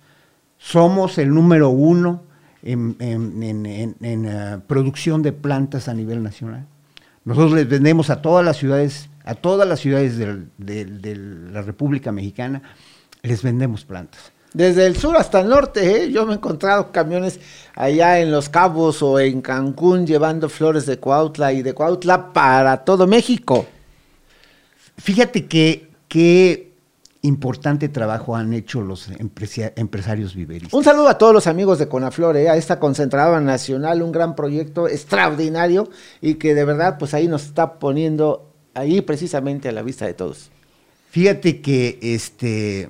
[0.57, 2.23] Somos el número uno
[2.63, 6.67] en, eh, producción de plantas a nivel nacional.
[7.23, 11.15] Nosotros les vendemos a todas las ciudades, a todas las ciudades de,
[11.51, 12.62] la República Mexicana,
[13.21, 14.31] les vendemos plantas.
[14.53, 16.12] Desde el sur hasta el norte, ¿eh?
[16.12, 17.39] yo me he encontrado camiones
[17.73, 22.84] allá en Los Cabos o en Cancún llevando flores de Cuautla y de Cuautla para
[22.84, 23.65] todo México.
[24.97, 26.71] Fíjate que
[27.21, 29.10] importante trabajo han hecho los
[29.75, 30.73] empresarios viveristas.
[30.73, 32.49] Un saludo a todos los amigos de Conaflor, ¿eh?
[32.49, 37.43] a esta concentrada nacional, un gran proyecto extraordinario y que de verdad pues ahí nos
[37.43, 40.49] está poniendo ahí precisamente a la vista de todos.
[41.12, 42.89] Fíjate que este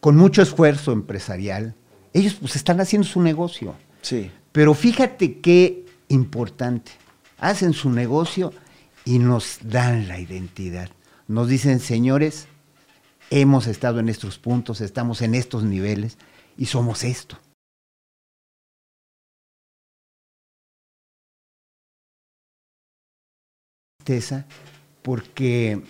[0.00, 1.74] con mucho esfuerzo empresarial,
[2.12, 3.74] ellos pues están haciendo su negocio.
[4.02, 4.30] Sí.
[4.52, 6.92] Pero fíjate qué importante.
[7.38, 8.52] Hacen su negocio
[9.06, 10.90] y nos dan la identidad.
[11.26, 12.48] Nos dicen, señores,
[13.30, 16.18] hemos estado en estos puntos, estamos en estos niveles
[16.58, 17.38] y somos esto.
[25.04, 25.82] Porque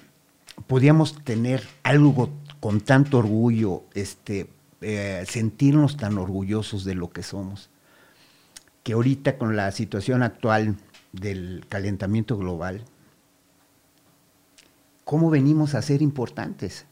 [0.66, 4.48] podíamos tener algo con tanto orgullo, este,
[4.80, 7.70] eh, sentirnos tan orgullosos de lo que somos.
[8.82, 10.76] que ahorita con la situación actual
[11.12, 12.82] del calentamiento global,
[15.04, 16.84] ¿cómo venimos a ser importantes?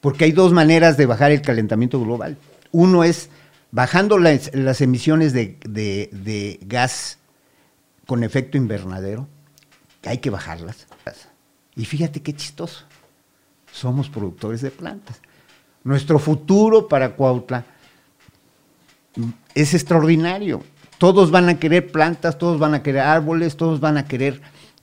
[0.00, 2.36] Porque hay dos maneras de bajar el calentamiento global.
[2.70, 3.30] Uno es
[3.72, 7.18] bajando las, emisiones de, gas
[8.06, 9.26] con efecto invernadero,
[10.02, 10.86] que hay que bajarlas.
[11.76, 12.84] Y fíjate qué chistoso,
[13.72, 15.20] somos productores de plantas.
[15.82, 17.64] Nuestro futuro para Cuautla
[19.54, 20.62] es extraordinario.
[20.98, 24.40] Todos van a querer plantas, todos van a querer árboles, todos van a querer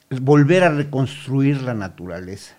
[0.09, 2.55] volver a reconstruir la naturaleza.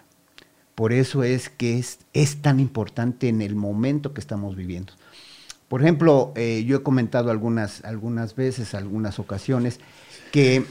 [0.75, 1.79] Por eso es que
[2.13, 4.95] es, tan importante en el momento que estamos viviendo.
[5.69, 9.81] Por ejemplo, eh, yo he comentado algunas, algunas veces, algunas ocasiones,
[10.33, 10.65] que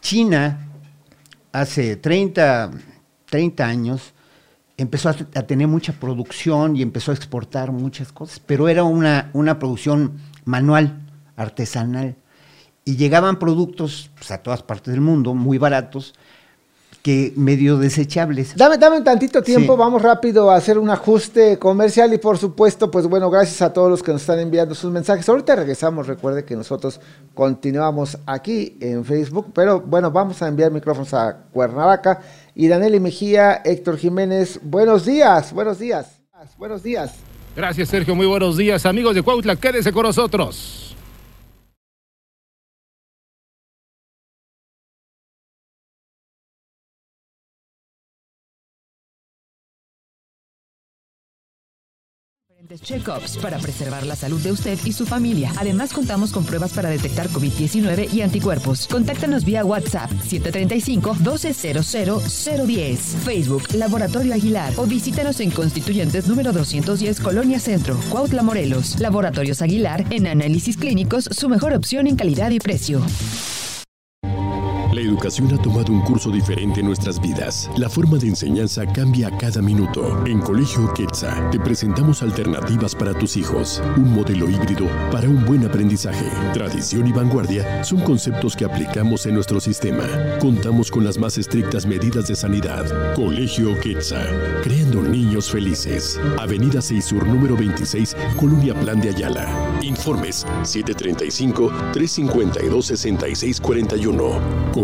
[0.00, 0.68] China
[1.54, 2.72] hace 30,
[3.30, 4.12] 30 años
[4.76, 9.58] empezó a, tener mucha producción y empezó a exportar muchas cosas, pero era una, una
[9.60, 11.00] producción manual,
[11.36, 12.16] artesanal.
[12.84, 16.14] Y llegaban productos pues, a todas partes del mundo, muy baratos,
[17.04, 18.56] que medio desechables.
[18.56, 22.90] Dame, dame un tantito tiempo, vamos rápido a hacer un ajuste comercial y por supuesto,
[22.90, 25.28] pues bueno, gracias a todos los que nos están enviando sus mensajes.
[25.28, 27.02] Ahorita regresamos, recuerde que nosotros
[27.34, 32.22] continuamos aquí en Facebook, pero bueno, vamos a enviar micrófonos a Cuernavaca
[32.54, 36.22] y Daniel Mejía, Héctor Jiménez, buenos días, buenos días,
[36.56, 37.16] buenos días.
[37.54, 40.93] Gracias Sergio, muy buenos días amigos de Cuautla, quédese con nosotros.
[52.82, 55.52] Check-ups para preservar la salud de usted y su familia.
[55.56, 58.86] Además, contamos con pruebas para detectar COVID-19 y anticuerpos.
[58.86, 67.98] Contáctanos vía WhatsApp 735-1200-010, Facebook Laboratorio Aguilar o visítanos en Constituyentes número 210, Colonia Centro,
[68.10, 69.00] Cuautla, Morelos.
[69.00, 73.00] Laboratorios Aguilar, en análisis clínicos, su mejor opción en calidad y precio.
[74.94, 77.68] La educación ha tomado un curso diferente en nuestras vidas.
[77.76, 80.24] La forma de enseñanza cambia a cada minuto.
[80.24, 83.82] En Colegio Quetzal te presentamos alternativas para tus hijos.
[83.96, 86.26] Un modelo híbrido para un buen aprendizaje.
[86.52, 90.06] Tradición y vanguardia son conceptos que aplicamos en nuestro sistema.
[90.38, 92.86] Contamos con las más estrictas medidas de sanidad.
[93.16, 96.20] Colegio Quetzal, creando niños felices.
[96.38, 99.48] Avenida 6 Sur, número 26, Colonia Plan de Ayala.
[99.82, 104.83] Informes 735 352 6641.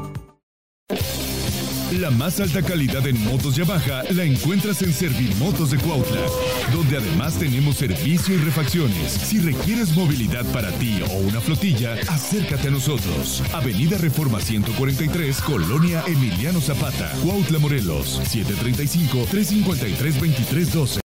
[1.99, 6.21] La más alta calidad en motos Yamaha la encuentras en Servimotos de Cuautla,
[6.71, 9.11] donde además tenemos servicio y refacciones.
[9.11, 13.43] Si requieres movilidad para ti o una flotilla, acércate a nosotros.
[13.51, 21.00] Avenida Reforma 143, Colonia Emiliano Zapata, Cuautla, Morelos, 735 353 2312.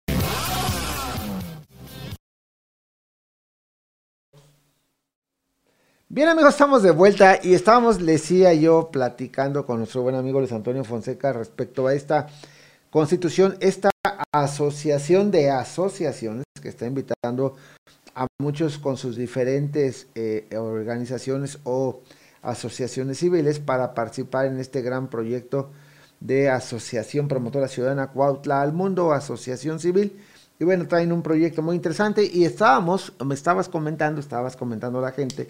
[6.14, 10.40] Bien amigos, estamos de vuelta y estábamos, le decía yo, platicando con nuestro buen amigo
[10.40, 12.28] Luis Antonio Fonseca respecto a esta
[12.90, 13.90] constitución, esta
[14.34, 17.56] asociación de asociaciones que está invitando
[18.14, 22.02] a muchos con sus diferentes eh, organizaciones o
[22.42, 25.72] asociaciones civiles para participar en este gran proyecto
[26.20, 30.20] de Asociación Promotora Ciudadana Cuautla al Mundo, Asociación Civil.
[30.60, 35.04] Y bueno, traen un proyecto muy interesante y estábamos, me estabas comentando, estabas comentando a
[35.04, 35.48] la gente,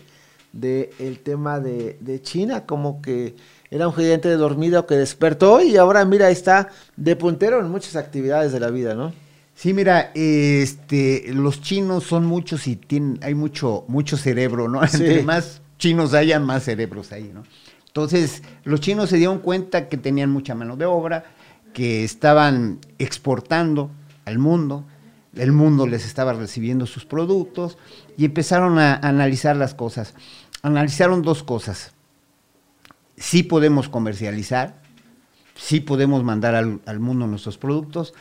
[0.54, 3.36] del el tema de, China, como que
[3.70, 8.52] era un gigante dormido que despertó y ahora mira, está de puntero en muchas actividades
[8.52, 9.14] de la vida, ¿no?
[9.56, 14.84] Sí, mira, este, los chinos son muchos y tienen, hay mucho, mucho cerebro, ¿no?
[14.84, 17.44] Entre más chinos haya, más cerebros ahí, ¿no?
[17.88, 21.26] Entonces, los chinos se dieron cuenta que tenían mucha mano de obra,
[21.74, 23.92] que estaban exportando
[24.26, 24.86] al mundo,
[25.36, 27.78] el mundo les estaba recibiendo sus productos
[28.18, 30.14] y empezaron a analizar las cosas
[30.62, 31.94] analizaron dos cosas.
[33.18, 34.82] Sí podemos comercializar,
[35.56, 38.14] sí podemos mandar al, mundo nuestros productos,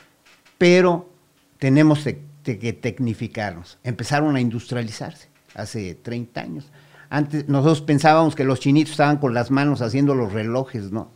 [0.58, 1.10] pero
[1.58, 3.78] tenemos que tecnificarnos.
[3.82, 6.70] Empezaron a industrializarse hace 30 años.
[7.08, 11.10] Antes nosotros pensábamos que los chinitos estaban con las manos haciendo los relojes, ¿no?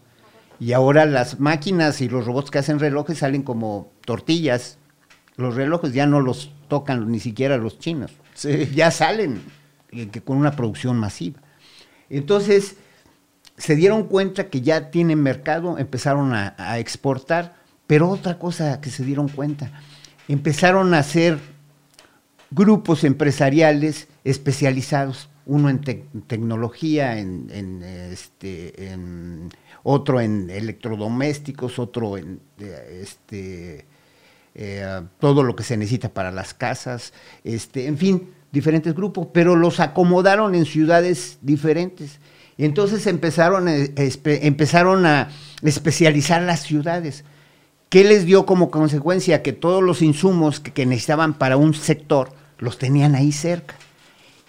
[0.58, 4.78] Y ahora las máquinas y los robots que hacen relojes salen como tortillas.
[5.37, 8.12] Los relojes ya no los tocan ni siquiera los chinos.
[8.74, 9.42] Ya salen
[9.94, 11.40] que con una producción masiva.
[12.11, 12.76] Entonces,
[13.57, 17.54] se dieron cuenta que ya tienen mercado, empezaron a, exportar,
[17.87, 19.70] pero otra cosa que se dieron cuenta,
[20.28, 21.38] empezaron a hacer
[22.50, 25.80] grupos empresariales especializados, uno en
[26.26, 28.96] tecnología, en, este,
[29.83, 33.85] otro en electrodomésticos, otro en este,
[34.54, 37.12] eh, todo lo que se necesita para las casas,
[37.44, 42.20] este, en fin, diferentes grupos, pero los acomodaron en ciudades diferentes.
[42.56, 43.74] Y entonces empezaron a,
[44.24, 45.28] empezaron a
[45.62, 47.24] especializar las ciudades.
[47.88, 49.42] ¿Qué les dio como consecuencia?
[49.42, 53.74] Que todos los insumos que, necesitaban para un sector los tenían ahí cerca.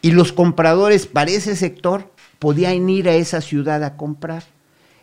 [0.01, 4.43] Y los compradores para ese sector podían ir a esa ciudad a comprar.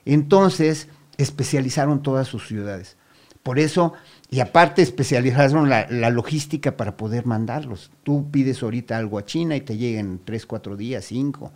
[0.04, 0.88] Entonces
[1.18, 2.96] especializaron todas sus ciudades.
[3.42, 3.94] Por eso,
[4.32, 7.90] y aparte especializaron la, la, logística para poder mandarlos.
[8.02, 11.52] Tú pides ahorita algo a China y te llega en tres, cuatro días, cinco.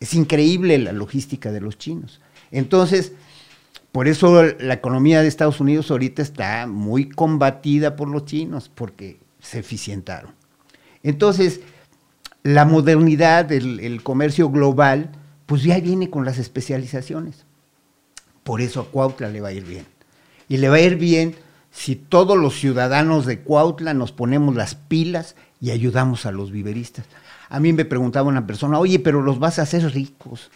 [0.00, 2.22] Es increíble la logística de los chinos.
[2.50, 3.12] Entonces,
[3.92, 9.20] por eso la economía de Estados Unidos ahorita está muy combatida por los chinos, porque
[9.38, 10.32] se eficientaron.
[11.02, 11.60] Entonces,
[12.42, 15.10] la modernidad, el, comercio global,
[15.44, 17.44] pues ya viene con las especializaciones.
[18.42, 19.84] Por eso a Cuautla le va a ir bien.
[20.48, 21.34] Y le va a ir bien
[21.76, 27.04] si todos los ciudadanos de Cuautla nos ponemos las pilas y ayudamos a los viveristas.
[27.50, 30.50] A mí me preguntaba una persona, oye, pero los vas a hacer ricos.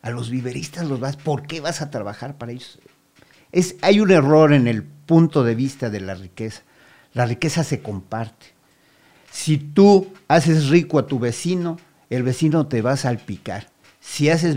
[0.00, 2.78] A los viveristas los vas, ¿por qué vas a trabajar para ellos?
[3.50, 6.62] Es, hay un error en el punto de vista de la riqueza.
[7.14, 8.46] La riqueza se comparte.
[9.32, 11.78] Si tú haces rico a tu vecino,
[12.10, 13.66] el vecino te va a salpicar.
[13.98, 14.56] Si haces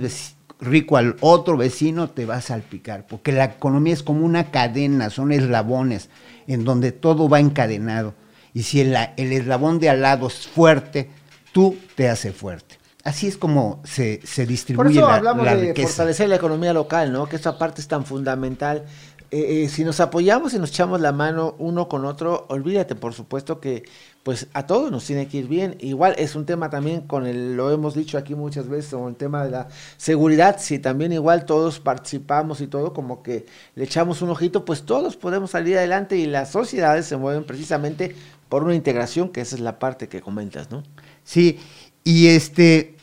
[0.63, 3.05] rico al otro vecino, te va a salpicar.
[3.07, 6.09] Porque la economía es como una cadena, son eslabones
[6.47, 8.13] en donde todo va encadenado.
[8.53, 11.09] Y si el, el eslabón de al lado es fuerte,
[11.51, 12.77] tú te hace fuerte.
[13.03, 17.27] Así es como se, se distribuye Por eso hablamos de fortalecer la economía local, ¿no?
[17.27, 18.85] Que esa parte es tan fundamental.
[19.29, 23.13] Eh, eh, si nos apoyamos y nos echamos la mano uno con otro, olvídate, por
[23.13, 23.83] supuesto que
[24.23, 25.75] pues a todos nos tiene que ir bien.
[25.81, 29.15] Igual es un tema también con el, lo hemos dicho aquí muchas veces, con el
[29.15, 34.21] tema de la seguridad, si también igual todos participamos y todo, como que le echamos
[34.21, 38.15] un ojito, pues todos podemos salir adelante y las sociedades se mueven precisamente
[38.47, 40.83] por una integración, que esa es la parte que comentas, ¿no?
[41.25, 41.59] Sí,
[42.03, 42.95] y este,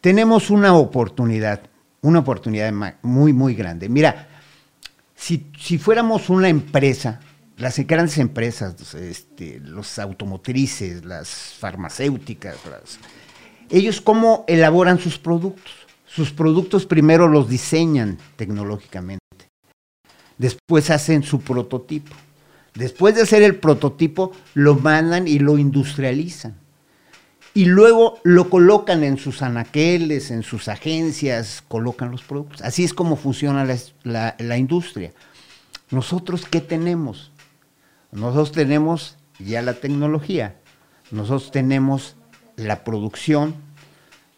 [0.00, 1.60] tenemos una oportunidad,
[2.02, 3.88] una oportunidad muy, muy grande.
[3.88, 4.28] Mira,
[5.14, 7.20] si, si fuéramos una empresa,
[7.56, 12.56] las grandes empresas, este, los automotrices, las farmacéuticas,
[13.70, 15.72] ellos cómo elaboran sus productos.
[16.06, 19.50] Sus productos primero los diseñan tecnológicamente,
[20.38, 22.14] después hacen su prototipo.
[22.74, 26.56] Después de hacer el prototipo, lo mandan y lo industrializan
[27.56, 32.60] y luego lo colocan en sus anaqueles, en sus agencias, colocan los productos.
[32.60, 33.66] Así es como funciona
[34.04, 35.14] la, industria.
[35.90, 37.32] Nosotros, ¿qué tenemos?
[38.12, 40.56] Nosotros tenemos ya la tecnología,
[41.10, 42.16] nosotros tenemos
[42.56, 43.54] la producción,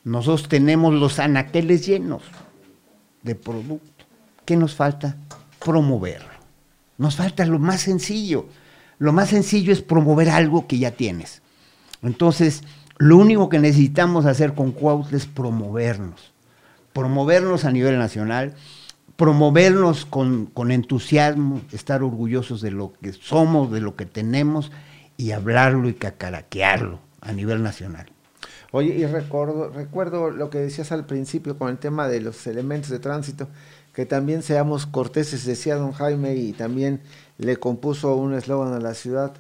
[0.04, 2.22] nosotros tenemos los anaqueles llenos
[3.22, 4.04] de producto.
[4.44, 5.16] ¿Qué nos falta?
[5.64, 6.38] Promoverlo.
[6.96, 8.46] Nos falta lo más sencillo.
[8.98, 11.42] Lo más sencillo es promover algo que ya tienes.
[12.02, 12.62] Entonces,
[12.98, 16.32] lo único que necesitamos hacer con Cuautla es promovernos,
[16.92, 18.54] promovernos a nivel nacional,
[19.18, 24.70] promovernos con, entusiasmo, estar orgullosos de lo que somos, de lo que tenemos
[25.16, 28.06] y hablarlo y cacaraquearlo a nivel nacional.
[28.70, 32.90] Oye, y recuerdo, recuerdo lo que decías al principio con el tema de los elementos
[32.90, 33.48] de tránsito,
[33.92, 37.00] que también seamos corteses, decía don Jaime, y también
[37.38, 39.32] le compuso un eslogan a la ciudad,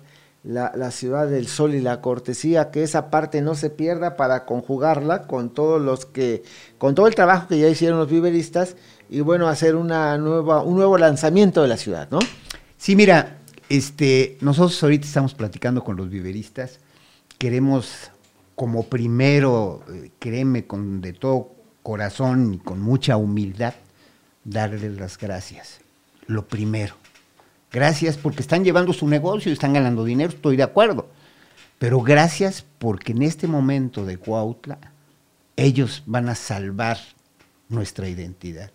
[0.42, 5.28] la, ciudad del sol y la cortesía, que esa parte no se pierda para conjugarla
[5.28, 6.42] con todos los que,
[6.78, 8.74] con todo el trabajo que ya hicieron los viveristas
[9.08, 12.18] y bueno, hacer una nueva, un nuevo lanzamiento de la ciudad, ¿no?
[12.76, 13.38] Sí, mira,
[13.68, 16.80] este, nosotros ahorita estamos platicando con los viveristas,
[17.38, 18.10] queremos
[18.54, 21.52] como primero, eh, créeme, con de todo
[21.82, 23.74] corazón y con mucha humildad,
[24.44, 25.80] darles las gracias.
[26.26, 26.94] Lo primero
[27.70, 31.08] Gracias porque están llevando su negocio y están ganando dinero, estoy de acuerdo.
[31.78, 34.78] Pero gracias porque en este momento de Cuautla,
[35.56, 36.98] ellos van a salvar
[37.68, 38.70] nuestra identidad.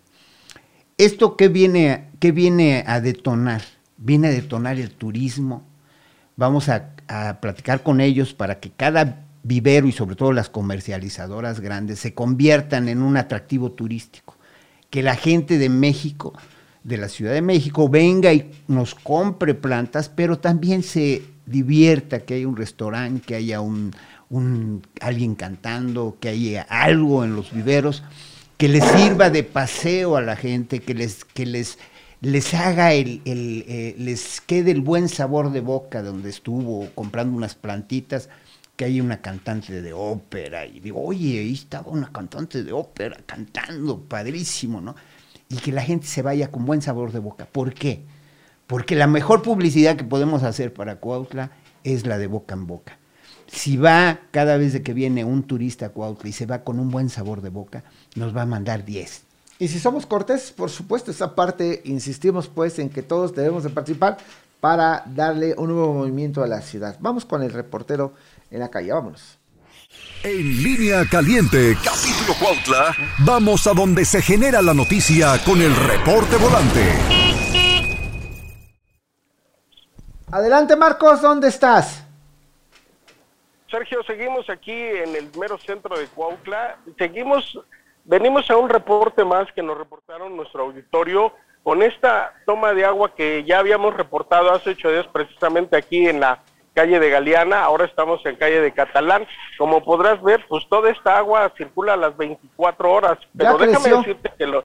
[1.04, 3.60] ¿Esto qué viene, qué viene a detonar?
[3.98, 5.62] Viene a detonar el turismo.
[6.34, 11.60] Vamos a, a platicar con ellos para que cada vivero y sobre todo las comercializadoras
[11.60, 14.38] grandes se conviertan en un atractivo turístico.
[14.88, 16.32] Que la gente de México
[16.84, 22.32] de la Ciudad de México venga y nos compre plantas, pero también se divierta, que
[22.32, 23.92] haya un restaurante, que haya un,
[25.02, 28.02] alguien cantando, que haya algo en los viveros
[28.56, 31.78] que les sirva de paseo a la gente, que les, que les,
[32.20, 37.36] les haga el, el eh, les quede el buen sabor de boca donde estuvo comprando
[37.36, 38.28] unas plantitas,
[38.76, 43.18] que hay una cantante de ópera, y digo, oye, ahí estaba una cantante de ópera
[43.24, 44.96] cantando, padrísimo, ¿no?
[45.48, 47.46] Y que la gente se vaya con buen sabor de boca.
[47.46, 48.04] ¿Por qué?
[48.66, 51.52] Porque la mejor publicidad que podemos hacer para Cuautla
[51.84, 52.98] es la de boca en boca.
[53.54, 56.80] Si va cada vez de que viene un turista a Cuautla y se va con
[56.80, 57.84] un buen sabor de boca,
[58.16, 59.22] nos va a mandar 10.
[59.60, 63.70] Y si somos cortés, por supuesto, esa parte insistimos pues en que todos debemos de
[63.70, 64.18] participar
[64.60, 66.96] para darle un nuevo movimiento a la ciudad.
[67.00, 68.14] Vamos con el reportero
[68.50, 69.38] en la calle, vámonos.
[70.24, 76.36] En línea caliente, capítulo Cuautla, vamos a donde se genera la noticia con el reporte
[76.36, 76.92] volante.
[80.32, 82.03] Adelante Marcos, ¿dónde estás?
[83.74, 86.76] Sergio, seguimos aquí en el mero centro de Cuautla.
[86.96, 87.58] Seguimos,
[88.04, 91.32] venimos a un reporte más que nos reportaron nuestro auditorio
[91.64, 96.20] con esta toma de agua que ya habíamos reportado hace ocho días precisamente aquí en
[96.20, 96.40] la
[96.72, 99.26] calle de Galeana, ahora estamos en calle de Catalán.
[99.58, 104.32] Como podrás ver, pues toda esta agua circula a las 24 horas, pero déjame decirte
[104.38, 104.62] que lo,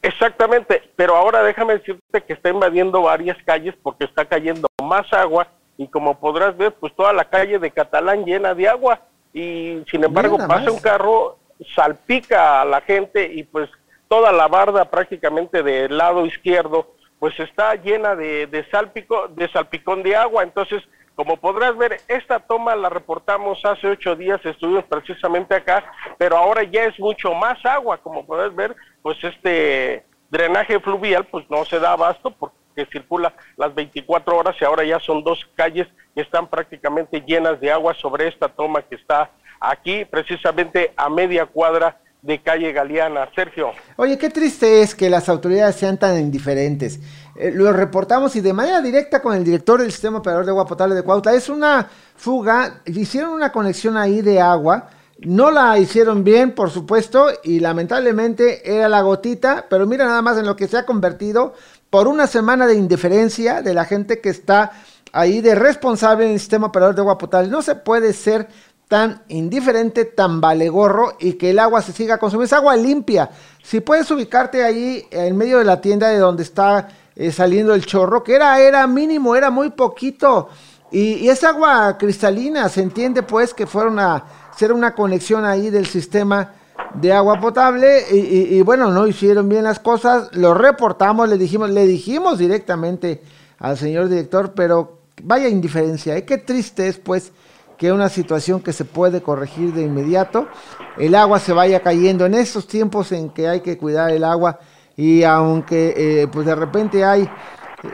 [0.00, 5.46] Exactamente, pero ahora déjame decirte que está invadiendo varias calles porque está cayendo más agua
[5.76, 9.00] y como podrás ver, pues toda la calle de Catalán llena de agua
[9.32, 11.38] y sin embargo pasa un carro,
[11.74, 13.68] salpica a la gente y pues
[14.08, 20.02] toda la barda prácticamente del lado izquierdo pues está llena de, de, salpico, de salpicón
[20.02, 20.82] de agua, entonces
[21.14, 25.84] como podrás ver, esta toma la reportamos hace ocho días, estuvimos precisamente acá,
[26.18, 31.48] pero ahora ya es mucho más agua, como podrás ver, pues este drenaje fluvial pues
[31.48, 32.56] no se da abasto porque
[32.86, 37.70] circula las 24 horas y ahora ya son dos calles que están prácticamente llenas de
[37.70, 43.28] agua sobre esta toma que está aquí, precisamente a media cuadra de calle Galeana.
[43.34, 43.72] Sergio.
[43.96, 46.98] Oye, qué triste es que las autoridades sean tan indiferentes.
[47.36, 50.66] Eh, lo reportamos y de manera directa con el director del Sistema Operador de Agua
[50.66, 51.34] Potable de Cuautla.
[51.34, 54.90] Es una fuga, hicieron una conexión ahí de agua.
[55.18, 60.36] No la hicieron bien, por supuesto, y lamentablemente era la gotita, pero mira nada más
[60.38, 61.54] en lo que se ha convertido
[61.94, 64.72] por una semana de indiferencia de la gente que está
[65.12, 67.48] ahí de responsable en el sistema operador de agua potable.
[67.48, 68.48] No se puede ser
[68.88, 72.46] tan indiferente, tan valegorro y que el agua se siga consumiendo.
[72.46, 73.30] Es agua limpia.
[73.62, 77.86] Si puedes ubicarte ahí en medio de la tienda de donde está eh, saliendo el
[77.86, 80.48] chorro, que era, era mínimo, era muy poquito.
[80.90, 85.70] Y, y, es agua cristalina, se entiende pues que fueron a hacer una conexión ahí
[85.70, 86.54] del sistema
[86.94, 91.86] de agua potable y, bueno, no hicieron bien las cosas, lo reportamos, le dijimos, le
[91.86, 93.22] dijimos directamente
[93.58, 96.24] al señor director, pero vaya indiferencia, ¿eh?
[96.24, 97.32] qué triste es pues
[97.78, 100.48] que una situación que se puede corregir de inmediato,
[100.96, 104.60] el agua se vaya cayendo en estos tiempos en que hay que cuidar el agua
[104.96, 107.28] y aunque eh, pues de repente hay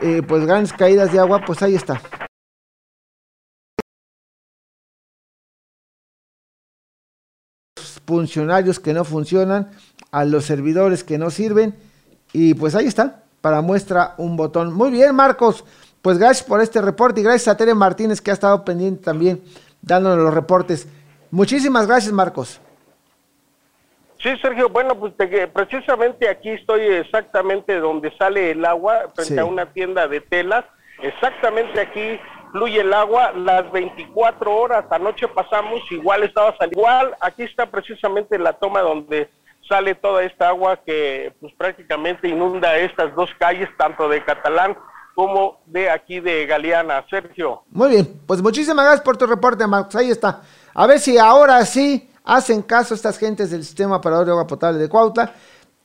[0.01, 1.99] eh, pues grandes caídas de agua, pues ahí está.
[8.11, 9.71] Funcionarios que no funcionan,
[10.11, 11.73] a los servidores que no sirven
[12.33, 14.73] y pues ahí está, para muestra un botón.
[14.73, 15.63] Muy bien, Marcos,
[16.01, 19.41] pues gracias por este reporte y gracias a Tere Martínez que ha estado pendiente también
[19.81, 20.89] dándonos los reportes.
[21.31, 22.59] Muchísimas gracias, Marcos.
[24.21, 25.13] Sí, Sergio, bueno, pues
[25.53, 30.65] precisamente aquí estoy exactamente donde sale el agua, frente a una tienda de telas,
[31.01, 32.19] exactamente aquí
[32.51, 38.37] fluye el agua las 24 horas, anoche pasamos, igual estaba saliendo, igual aquí está precisamente
[38.37, 39.29] la toma donde
[39.67, 44.77] sale toda esta agua que pues prácticamente inunda estas dos calles, tanto de Catalán
[45.15, 47.05] como de aquí de Galeana.
[47.09, 47.63] Sergio.
[47.69, 49.95] Muy bien, pues muchísimas gracias por tu reporte, Marcos.
[49.95, 50.41] Ahí está.
[50.73, 54.79] A ver si ahora sí hacen caso estas gentes del sistema operador de agua potable
[54.79, 55.33] de Cuautla,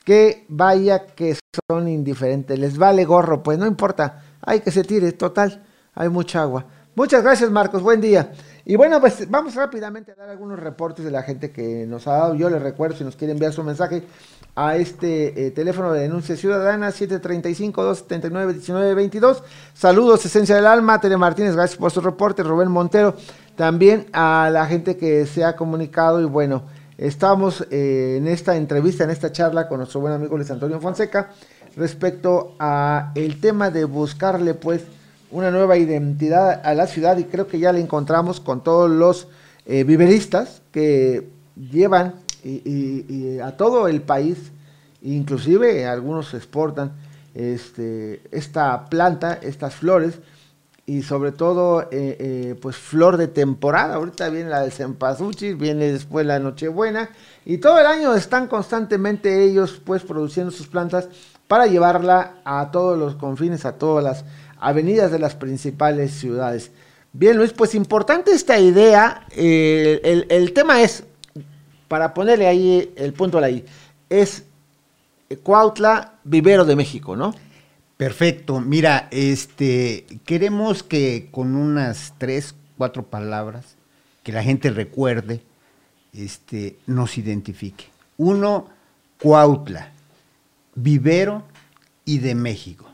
[0.03, 1.37] que vaya que
[1.69, 5.66] son indiferentes, les vale gorro, pues no importa, hay que se tire, total,
[5.97, 6.65] hay mucha agua.
[6.93, 8.31] Muchas gracias, Marcos, buen día.
[8.65, 12.13] Y bueno, pues vamos rápidamente a dar algunos reportes de la gente que nos ha
[12.13, 12.35] dado.
[12.35, 14.03] Yo les recuerdo, si nos quiere enviar su mensaje
[14.55, 19.41] a este eh, teléfono de denuncia ciudadana, 735-279-1922.
[19.73, 22.43] Saludos, Esencia del Alma, Tere Martínez, gracias por su reporte.
[22.43, 23.15] Rubén Montero,
[23.55, 26.21] también a la gente que se ha comunicado.
[26.21, 26.63] Y bueno,
[26.97, 31.31] estamos eh, en esta entrevista, en esta charla con nuestro buen amigo Luis Antonio Fonseca,
[31.75, 34.83] respecto a el tema de buscarle, pues,
[35.31, 39.27] una nueva identidad a la ciudad y creo que ya la encontramos con todos los
[39.65, 44.51] eh, viveristas que llevan y, a todo el país,
[45.01, 46.93] inclusive algunos exportan
[47.35, 50.19] este, esta planta, estas flores,
[50.89, 53.95] y sobre todo, eh, eh, pues flor de temporada.
[53.95, 57.09] Ahorita viene la de cempasúchil, viene después la Nochebuena,
[57.45, 61.09] y todo el año están constantemente ellos, pues, produciendo sus plantas
[61.49, 64.23] para llevarla a todos los confines, a todas las
[64.59, 66.71] avenidas de las principales ciudades.
[67.13, 69.25] Bien, Luis, pues importante esta idea.
[69.35, 71.03] el, el, tema es,
[71.87, 73.65] para ponerle ahí el punto a la I,
[74.09, 74.43] es
[75.43, 77.33] Cuautla, vivero de México, ¿no?
[77.97, 78.61] Perfecto.
[78.61, 83.75] Mira, este, queremos que con unas tres, cuatro palabras
[84.23, 85.41] que la gente recuerde,
[86.13, 87.85] este, nos identifique.
[88.17, 88.69] Uno,
[89.21, 89.91] Cuautla,
[90.75, 91.43] vivero
[92.05, 92.86] y de México.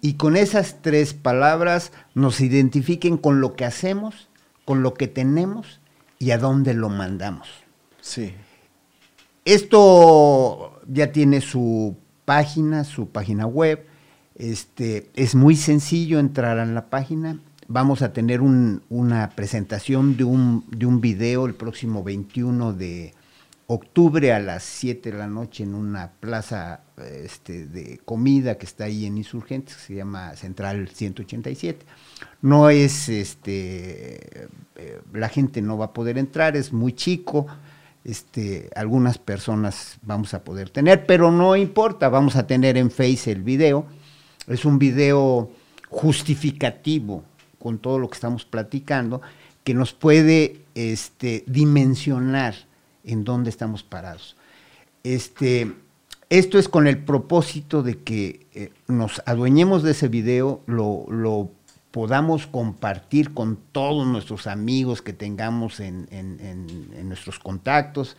[0.00, 4.28] Y con esas tres palabras nos identifiquen con lo que hacemos,
[4.64, 5.80] con lo que tenemos
[6.18, 7.48] y a dónde lo mandamos.
[8.00, 8.32] Sí.
[9.44, 13.86] Esto ya tiene su página, su página web
[14.40, 17.38] este, es muy sencillo entrar a la página.
[17.68, 23.12] Vamos a tener una presentación de un, de un video el próximo 21 de
[23.72, 28.84] octubre a las 7 de la noche en una plaza este, de comida que está
[28.84, 31.86] ahí en Insurgentes, que se llama Central 187.
[32.42, 37.46] No es, este, eh, la gente no va a poder entrar, es muy chico,
[38.02, 43.30] este, algunas personas vamos a poder tener, pero no importa, vamos a tener en Face
[43.30, 43.86] el video
[44.48, 45.50] es un video
[45.88, 47.22] justificativo
[47.60, 49.20] con todo lo que estamos platicando,
[49.62, 52.54] que nos puede este, dimensionar
[53.04, 54.36] en dónde estamos parados.
[55.04, 55.72] Este,
[56.28, 61.50] esto es con el propósito de que eh, nos adueñemos de ese video, lo,
[61.90, 66.06] podamos compartir con todos nuestros amigos que tengamos en,
[67.04, 68.16] nuestros contactos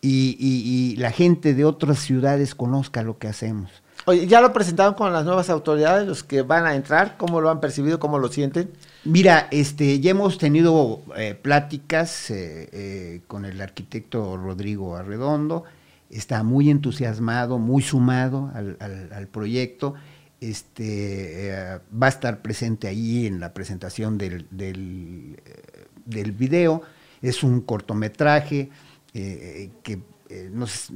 [0.00, 3.84] y la gente de otras ciudades conozca lo que hacemos.
[4.06, 7.16] Oye, ¿ya lo presentaron con las nuevas autoridades, los que van a entrar?
[7.16, 7.98] ¿Cómo lo han percibido?
[7.98, 8.70] ¿Cómo lo sienten?
[9.04, 15.64] Mira, este, ya hemos tenido eh, pláticas eh, eh, con el arquitecto Rodrigo Arredondo.
[16.08, 19.94] Está muy entusiasmado, muy sumado al, proyecto.
[20.40, 26.82] Este, va a estar presente ahí en la presentación del, del, video.
[27.20, 28.70] Es un cortometraje
[29.12, 30.00] que
[30.30, 30.90] eh, nos,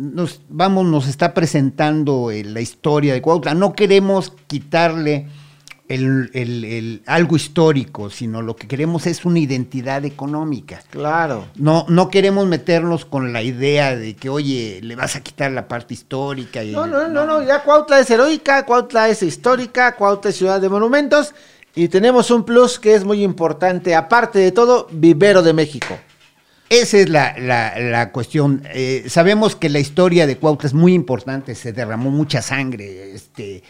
[0.48, 3.54] vamos, nos está presentando la historia de Cuautla.
[3.54, 5.28] No queremos quitarle
[5.88, 10.82] el, algo histórico, sino lo que queremos es una identidad económica.
[10.90, 11.46] Claro.
[11.56, 15.66] No, no queremos meternos con la idea de que, oye, le vas a quitar la
[15.66, 16.62] parte histórica.
[16.62, 20.60] Y, no, no, no, no, ya Cuautla es heroica, Cuautla es histórica, Cuautla es ciudad
[20.60, 21.34] de monumentos
[21.74, 25.98] y tenemos un plus que es muy importante, aparte de todo, Vivero de México.
[26.68, 28.62] Esa es la, cuestión.
[28.74, 33.62] Eh, sabemos que la historia de Cuautla es muy importante, se derramó mucha sangre, este,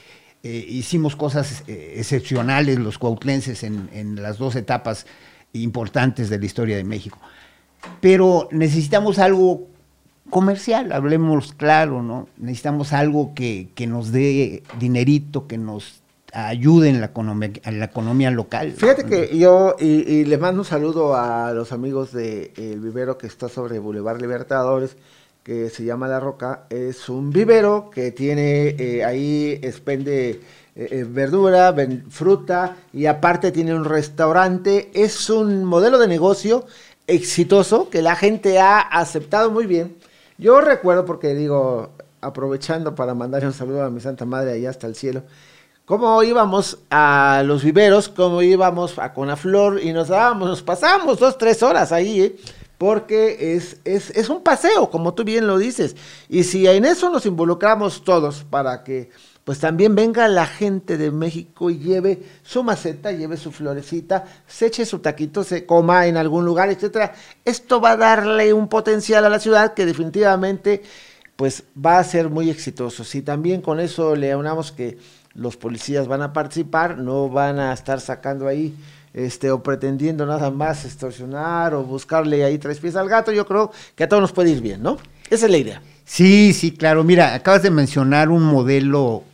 [0.42, 5.06] eh, hicimos cosas eh, excepcionales los cuautlenses en, en, las dos etapas
[5.52, 7.18] importantes de la historia de México.
[8.00, 9.66] Pero necesitamos algo
[10.30, 12.28] comercial, hablemos claro, ¿no?
[12.36, 18.72] Necesitamos algo que, que nos dé dinerito, que nos ayuden en la economía, local.
[18.72, 23.26] Fíjate que yo, y, les mando un saludo a los amigos del el vivero que
[23.26, 24.96] está sobre Boulevard Libertadores,
[25.48, 26.66] que se llama La Roca.
[26.68, 30.40] Es un vivero que tiene eh, ahí, expende eh,
[30.76, 31.74] eh, verdura,
[32.10, 34.90] fruta y aparte tiene un restaurante.
[34.92, 36.66] Es un modelo de negocio
[37.06, 39.96] exitoso que la gente ha aceptado muy bien.
[40.36, 44.86] Yo recuerdo, porque digo, aprovechando para mandarle un saludo a mi Santa Madre allá hasta
[44.86, 45.22] el cielo,
[45.86, 51.38] cómo íbamos a los viveros, cómo íbamos a Conaflor y nos dábamos, nos pasábamos dos,
[51.38, 52.36] tres horas ahí, ¿eh?
[52.78, 55.96] Porque es, es, es, un paseo, como tú bien lo dices.
[56.28, 59.10] Y si en eso nos involucramos todos para que
[59.42, 64.66] pues también venga la gente de México y lleve su maceta, lleve su florecita, se
[64.66, 67.14] eche su taquito, se coma en algún lugar, etcétera.
[67.44, 70.82] Esto va a darle un potencial a la ciudad que definitivamente
[71.34, 73.04] pues va a ser muy exitoso.
[73.04, 74.98] Si también con eso le aunamos que
[75.32, 78.74] los policías van a participar, no van a estar sacando ahí
[79.18, 83.72] este o pretendiendo nada más extorsionar o buscarle ahí tres pies al gato, yo creo
[83.94, 84.98] que a todos nos puede ir bien, ¿no?
[85.28, 85.82] Esa es la idea.
[86.04, 87.04] Sí, sí, claro.
[87.04, 89.24] Mira, acabas de mencionar un modelo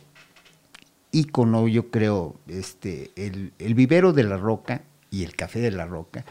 [1.11, 4.81] ícono, yo creo, este, el, el vivero de la roca
[5.11, 6.25] y el café de la roca,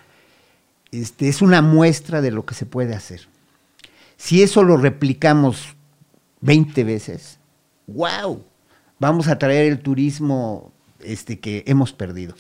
[0.90, 3.26] este, es una muestra de lo que se puede hacer.
[4.16, 5.74] Si eso lo replicamos
[6.40, 7.38] 20 veces,
[7.86, 8.44] wow,
[8.98, 12.34] vamos a traer el turismo este, que hemos perdido.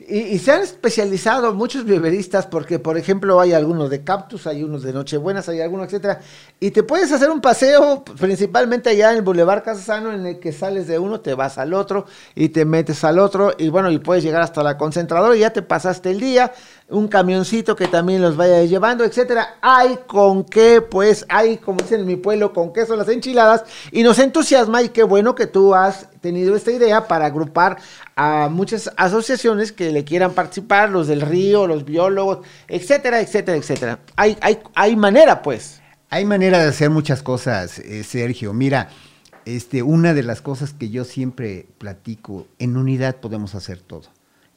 [0.00, 4.84] Y, se han especializado muchos viveristas porque, por ejemplo, hay algunos de cactus, hay unos
[4.84, 6.20] de Nochebuenas, hay algunos, etcétera.
[6.60, 10.52] Y te puedes hacer un paseo, principalmente allá en el Boulevard Casasano, en el que
[10.52, 13.54] sales de uno, te vas al otro y te metes al otro.
[13.58, 16.52] Y bueno, y puedes llegar hasta la concentradora y ya te pasaste el día.
[16.90, 19.58] Un camioncito que también los vaya llevando, etcétera.
[19.60, 23.64] Hay con qué, pues, hay, como dicen en mi pueblo, con qué son las enchiladas.
[23.92, 27.76] Y nos entusiasma y qué bueno que tú has tenido esta idea para agrupar
[28.16, 33.98] a muchas asociaciones que le quieran participar, los del río, los biólogos, etcétera, etcétera, etcétera.
[34.16, 35.82] Hay, hay, hay manera, pues.
[36.08, 38.54] Hay manera de hacer muchas cosas, eh, Sergio.
[38.54, 38.88] Mira,
[39.44, 44.04] este, una de las cosas que yo siempre platico, en unidad podemos hacer todo.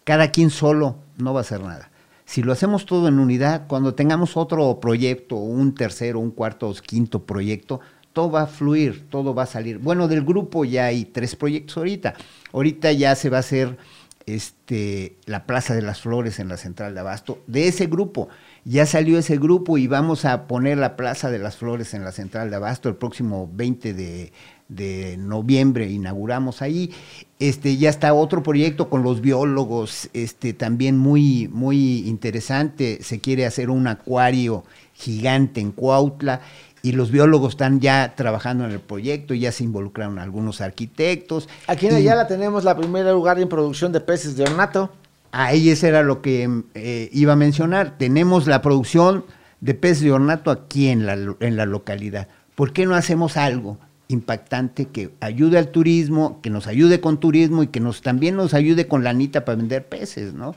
[0.05, 1.90] Cada quien solo no va a hacer nada.
[2.31, 6.73] Si lo hacemos todo en unidad, cuando tengamos otro proyecto, un tercero, un cuarto o
[6.75, 7.81] quinto proyecto,
[8.13, 9.79] todo va a fluir, todo va a salir.
[9.79, 12.13] Bueno, del grupo ya hay tres proyectos ahorita.
[12.53, 13.77] Ahorita ya se va a hacer
[14.25, 17.39] este, la Plaza de las Flores en la Central de Abasto.
[17.47, 18.29] De ese grupo,
[18.63, 22.13] ya salió ese grupo y vamos a poner la Plaza de las Flores en la
[22.13, 24.31] Central de Abasto el próximo 20 de,
[24.71, 26.91] de noviembre inauguramos ahí.
[27.39, 32.99] Este, ya está otro proyecto con los biólogos, este, también muy, muy interesante.
[33.01, 34.63] Se quiere hacer un acuario
[34.93, 36.41] gigante en Cuautla
[36.83, 41.49] y los biólogos están ya trabajando en el proyecto, ya se involucraron algunos arquitectos.
[41.67, 44.91] Aquí en Ayala tenemos la primera lugar en producción de peces de ornato.
[45.31, 47.97] Ahí ese era lo que eh, iba a mencionar.
[47.97, 49.25] Tenemos la producción
[49.59, 52.27] de peces de ornato aquí en la, en la localidad.
[52.55, 53.77] ¿Por qué no hacemos algo
[54.11, 58.53] impactante que ayude al turismo, que nos ayude con turismo y que nos también nos
[58.53, 60.55] ayude con la anita para vender peces, ¿no?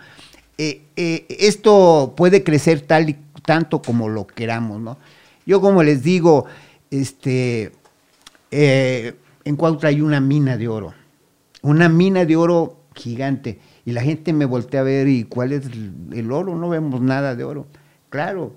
[0.59, 4.99] Eh, eh, esto puede crecer tal y tanto como lo queramos, ¿no?
[5.47, 6.47] Yo como les digo,
[6.91, 7.73] este,
[8.51, 10.95] eh, en Cuautla hay una mina de oro,
[11.63, 15.67] una mina de oro gigante, y la gente me voltea a ver, ¿y cuál es
[16.13, 16.57] el, oro?
[16.57, 17.67] No vemos nada de oro.
[18.09, 18.55] Claro,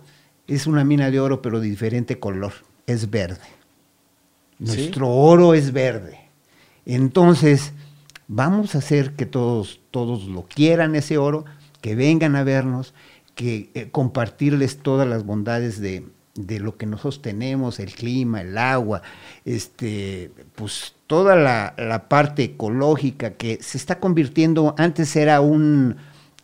[0.48, 2.54] es una mina de oro, pero de diferente color,
[2.86, 3.57] es verde.
[4.60, 6.20] Nuestro oro es verde.
[6.86, 7.74] Entonces,
[8.28, 11.46] vamos a hacer que todos, todos lo quieran ese oro,
[11.82, 12.94] que vengan a vernos,
[13.36, 16.06] que eh, compartirles todas las bondades de,
[16.38, 19.02] de lo que nosotros tenemos, el clima, el agua,
[19.44, 25.98] este, pues toda la, parte ecológica que se está convirtiendo, antes era un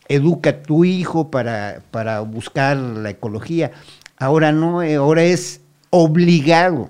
[0.09, 3.71] educa tu hijo para, para buscar la ecología,
[4.17, 6.89] ahora no, eh, ahora es obligado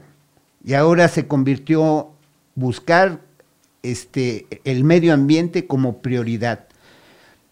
[0.63, 2.11] y ahora se convirtió
[2.55, 3.21] buscar
[3.81, 6.67] este, el medio ambiente como prioridad.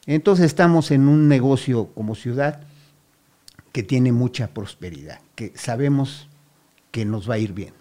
[0.06, 2.62] Entonces estamos en un negocio como ciudad
[3.72, 6.28] que tiene mucha prosperidad, que sabemos
[6.92, 7.74] que nos va a ir bien.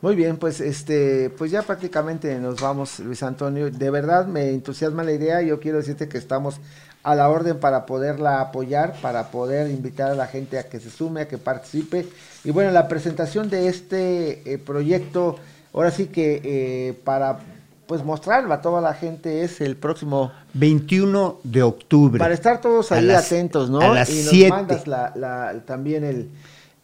[0.00, 3.70] Muy bien, pues este, pues ya prácticamente nos vamos, Luis Antonio.
[3.70, 5.42] De verdad me entusiasma la idea.
[5.42, 6.60] Yo quiero decirte que estamos
[7.02, 10.90] a la orden para poderla apoyar, para poder invitar a la gente a que se
[10.90, 12.06] sume, a que participe.
[12.44, 15.36] Y bueno, la presentación de este eh, proyecto,
[15.72, 17.40] ahora sí que eh, para
[17.86, 22.18] pues mostrarlo a toda la gente es el próximo 21 de octubre.
[22.18, 23.80] Para estar todos ahí atentos, ¿no?
[23.80, 26.30] A las y nos mandas la, también el,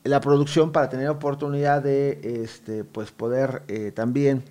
[0.05, 4.43] la producción para tener oportunidad de este pues poder eh, también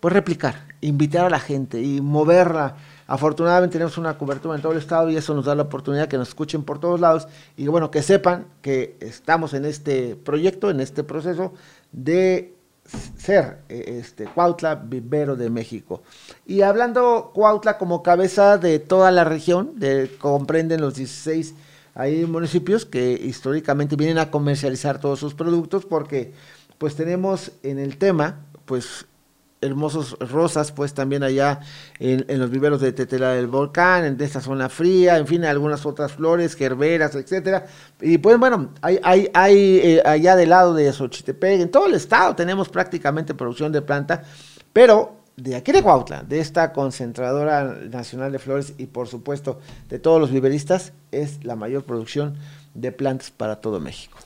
[0.00, 2.76] pues replicar, invitar a la gente y moverla.
[3.12, 6.16] Afortunadamente tenemos una cobertura en todo el estado y eso nos da la oportunidad que
[6.16, 10.80] nos escuchen por todos lados y bueno, que sepan que estamos en este proyecto, en
[10.80, 11.52] este proceso
[11.92, 12.54] de
[13.18, 16.02] ser eh, este, Cuautla vivero de México.
[16.46, 21.54] Y hablando Cuautla como cabeza de toda la región, de, comprenden los 16
[21.94, 26.32] hay municipios que históricamente vienen a comercializar todos sus productos porque
[26.78, 29.04] pues tenemos en el tema pues
[29.62, 31.60] hermosos rosas, pues también allá
[31.98, 36.12] en, los viveros de Tetela del Volcán, en esta zona fría, en fin, algunas otras
[36.12, 37.66] flores, gerberas, etcétera.
[38.00, 41.94] Y pues bueno, hay, hay, hay eh, allá del lado de Xochitepec, en todo el
[41.94, 44.22] estado tenemos prácticamente producción de planta,
[44.72, 49.98] pero de aquí de Cuautla, de esta concentradora nacional de flores y por supuesto de
[49.98, 52.36] todos los viveristas, es la mayor producción
[52.74, 54.18] de plantas para todo México.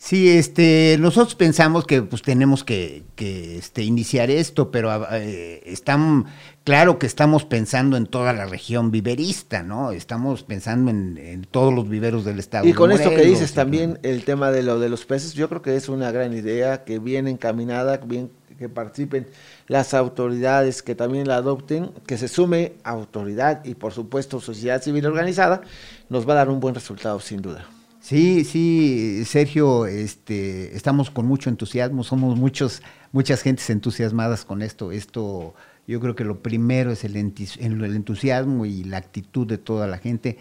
[0.00, 6.26] Sí, este, nosotros pensamos que pues tenemos que, este, iniciar esto, pero eh, están,
[6.62, 9.90] claro que estamos pensando en toda la región viverista, ¿no?
[9.90, 12.68] Estamos pensando en, todos los viveros del estado.
[12.68, 15.62] Y con esto que dices también, el tema de lo de los peces, yo creo
[15.62, 19.26] que es una gran idea, que bien encaminada, bien que participen
[19.66, 25.06] las autoridades, que también la adopten, que se sume autoridad y por supuesto sociedad civil
[25.06, 25.62] organizada,
[26.08, 27.68] nos va a dar un buen resultado sin duda.
[28.00, 32.82] Sí, sí, Sergio, este, estamos con mucho entusiasmo, somos muchos,
[33.12, 34.92] muchas gentes entusiasmadas con esto.
[34.92, 35.54] Esto
[35.86, 40.38] Yo creo que lo primero es el, entusiasmo y la actitud de toda la gente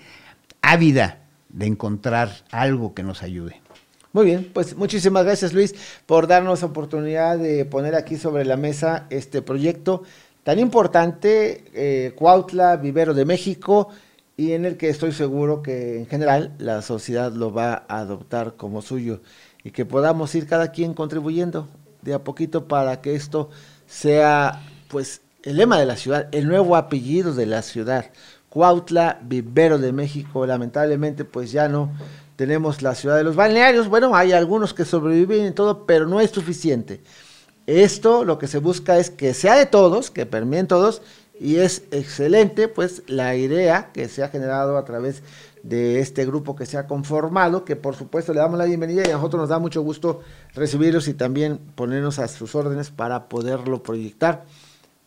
[0.62, 3.62] ávida de encontrar algo que nos ayude.
[4.14, 9.06] Muy bien, pues muchísimas gracias Luis por darnos oportunidad de poner aquí sobre la mesa
[9.10, 10.04] este proyecto
[10.48, 13.90] tan importante, eh, Cuautla, Vivero de México,
[14.38, 18.54] y en el que estoy seguro que en general la sociedad lo va a adoptar
[18.56, 19.20] como suyo
[19.64, 21.68] y que podamos ir cada quien contribuyendo
[22.04, 23.50] de a poquito para que esto
[23.88, 28.12] sea pues el lema de la ciudad, el nuevo apellido de la ciudad.
[28.50, 31.92] Cuautla, Vivero de México, lamentablemente pues ya no
[32.36, 36.22] tenemos la ciudad de los balnearios, bueno, hay algunos que sobreviven y todo, pero no
[36.22, 37.02] es suficiente.
[37.66, 41.02] Esto lo que se busca es que sea de todos, que permeen todos,
[41.40, 45.24] y es excelente pues la idea que se ha generado a través
[45.64, 49.12] de este grupo que se ha conformado, que por supuesto le damos la bienvenida y
[49.12, 50.22] a nosotros nos da mucho gusto
[50.54, 54.46] recibirlos y también ponernos a sus órdenes para poderlo proyectar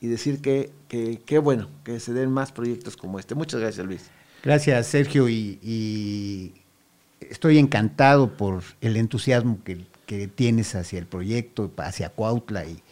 [0.01, 3.35] y decir que qué bueno que se den más proyectos como este.
[3.35, 4.11] Muchas gracias Luis.
[4.43, 6.55] Gracias Sergio y,
[7.21, 12.83] estoy encantado por el entusiasmo que, que, tienes hacia el proyecto, hacia Cuautla y,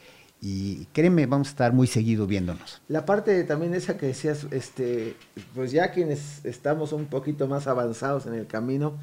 [0.40, 2.80] y créeme, vamos a estar muy seguido viéndonos.
[2.88, 5.16] La parte también esa que decías, este,
[5.54, 8.98] pues ya quienes estamos un poquito más avanzados en el camino,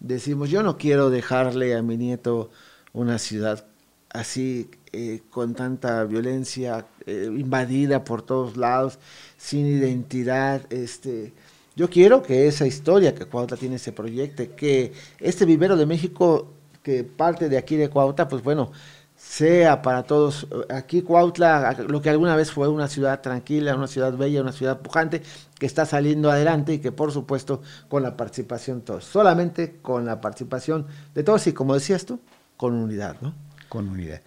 [0.00, 2.50] decimos, yo no quiero dejarle a mi nieto
[2.92, 3.66] una ciudad
[4.10, 8.98] así, eh, con tanta violencia, eh, invadida por todos lados,
[9.36, 11.32] sin identidad, este...
[11.76, 16.48] Yo quiero que esa historia que Cuautla tiene ese proyecto, que este vivero de México,
[16.82, 18.72] que parte de aquí de Cuautla, pues bueno,
[19.28, 20.46] sea para todos.
[20.70, 24.80] Aquí Cuautla, lo que alguna vez fue una ciudad tranquila, una ciudad bella, una ciudad
[24.80, 25.22] pujante,
[25.58, 30.06] que está saliendo adelante y que por supuesto con la participación de todos, solamente con
[30.06, 32.18] la participación de todos y como decías tú,
[32.56, 33.34] con unidad, ¿no?
[33.68, 34.22] Con unidad.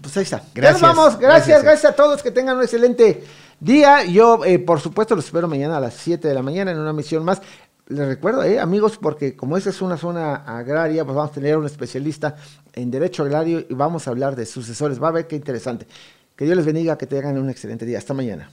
[0.00, 0.42] Pues ahí está.
[0.54, 0.82] Gracias.
[0.82, 3.24] vamos, gracias, gracias, a todos, que tengan un excelente
[3.60, 4.04] día.
[4.04, 6.92] Yo, eh, por supuesto, los espero mañana a las 7 de la mañana en una
[6.92, 7.40] misión más.
[7.86, 11.56] Les recuerdo, eh, amigos, porque como esta es una zona agraria, pues vamos a tener
[11.58, 12.34] un especialista
[12.72, 15.02] en Derecho Agrario y vamos a hablar de sucesores.
[15.02, 15.86] Va a ver qué interesante.
[16.34, 17.98] Que Dios les bendiga, que tengan un excelente día.
[17.98, 18.50] Hasta mañana.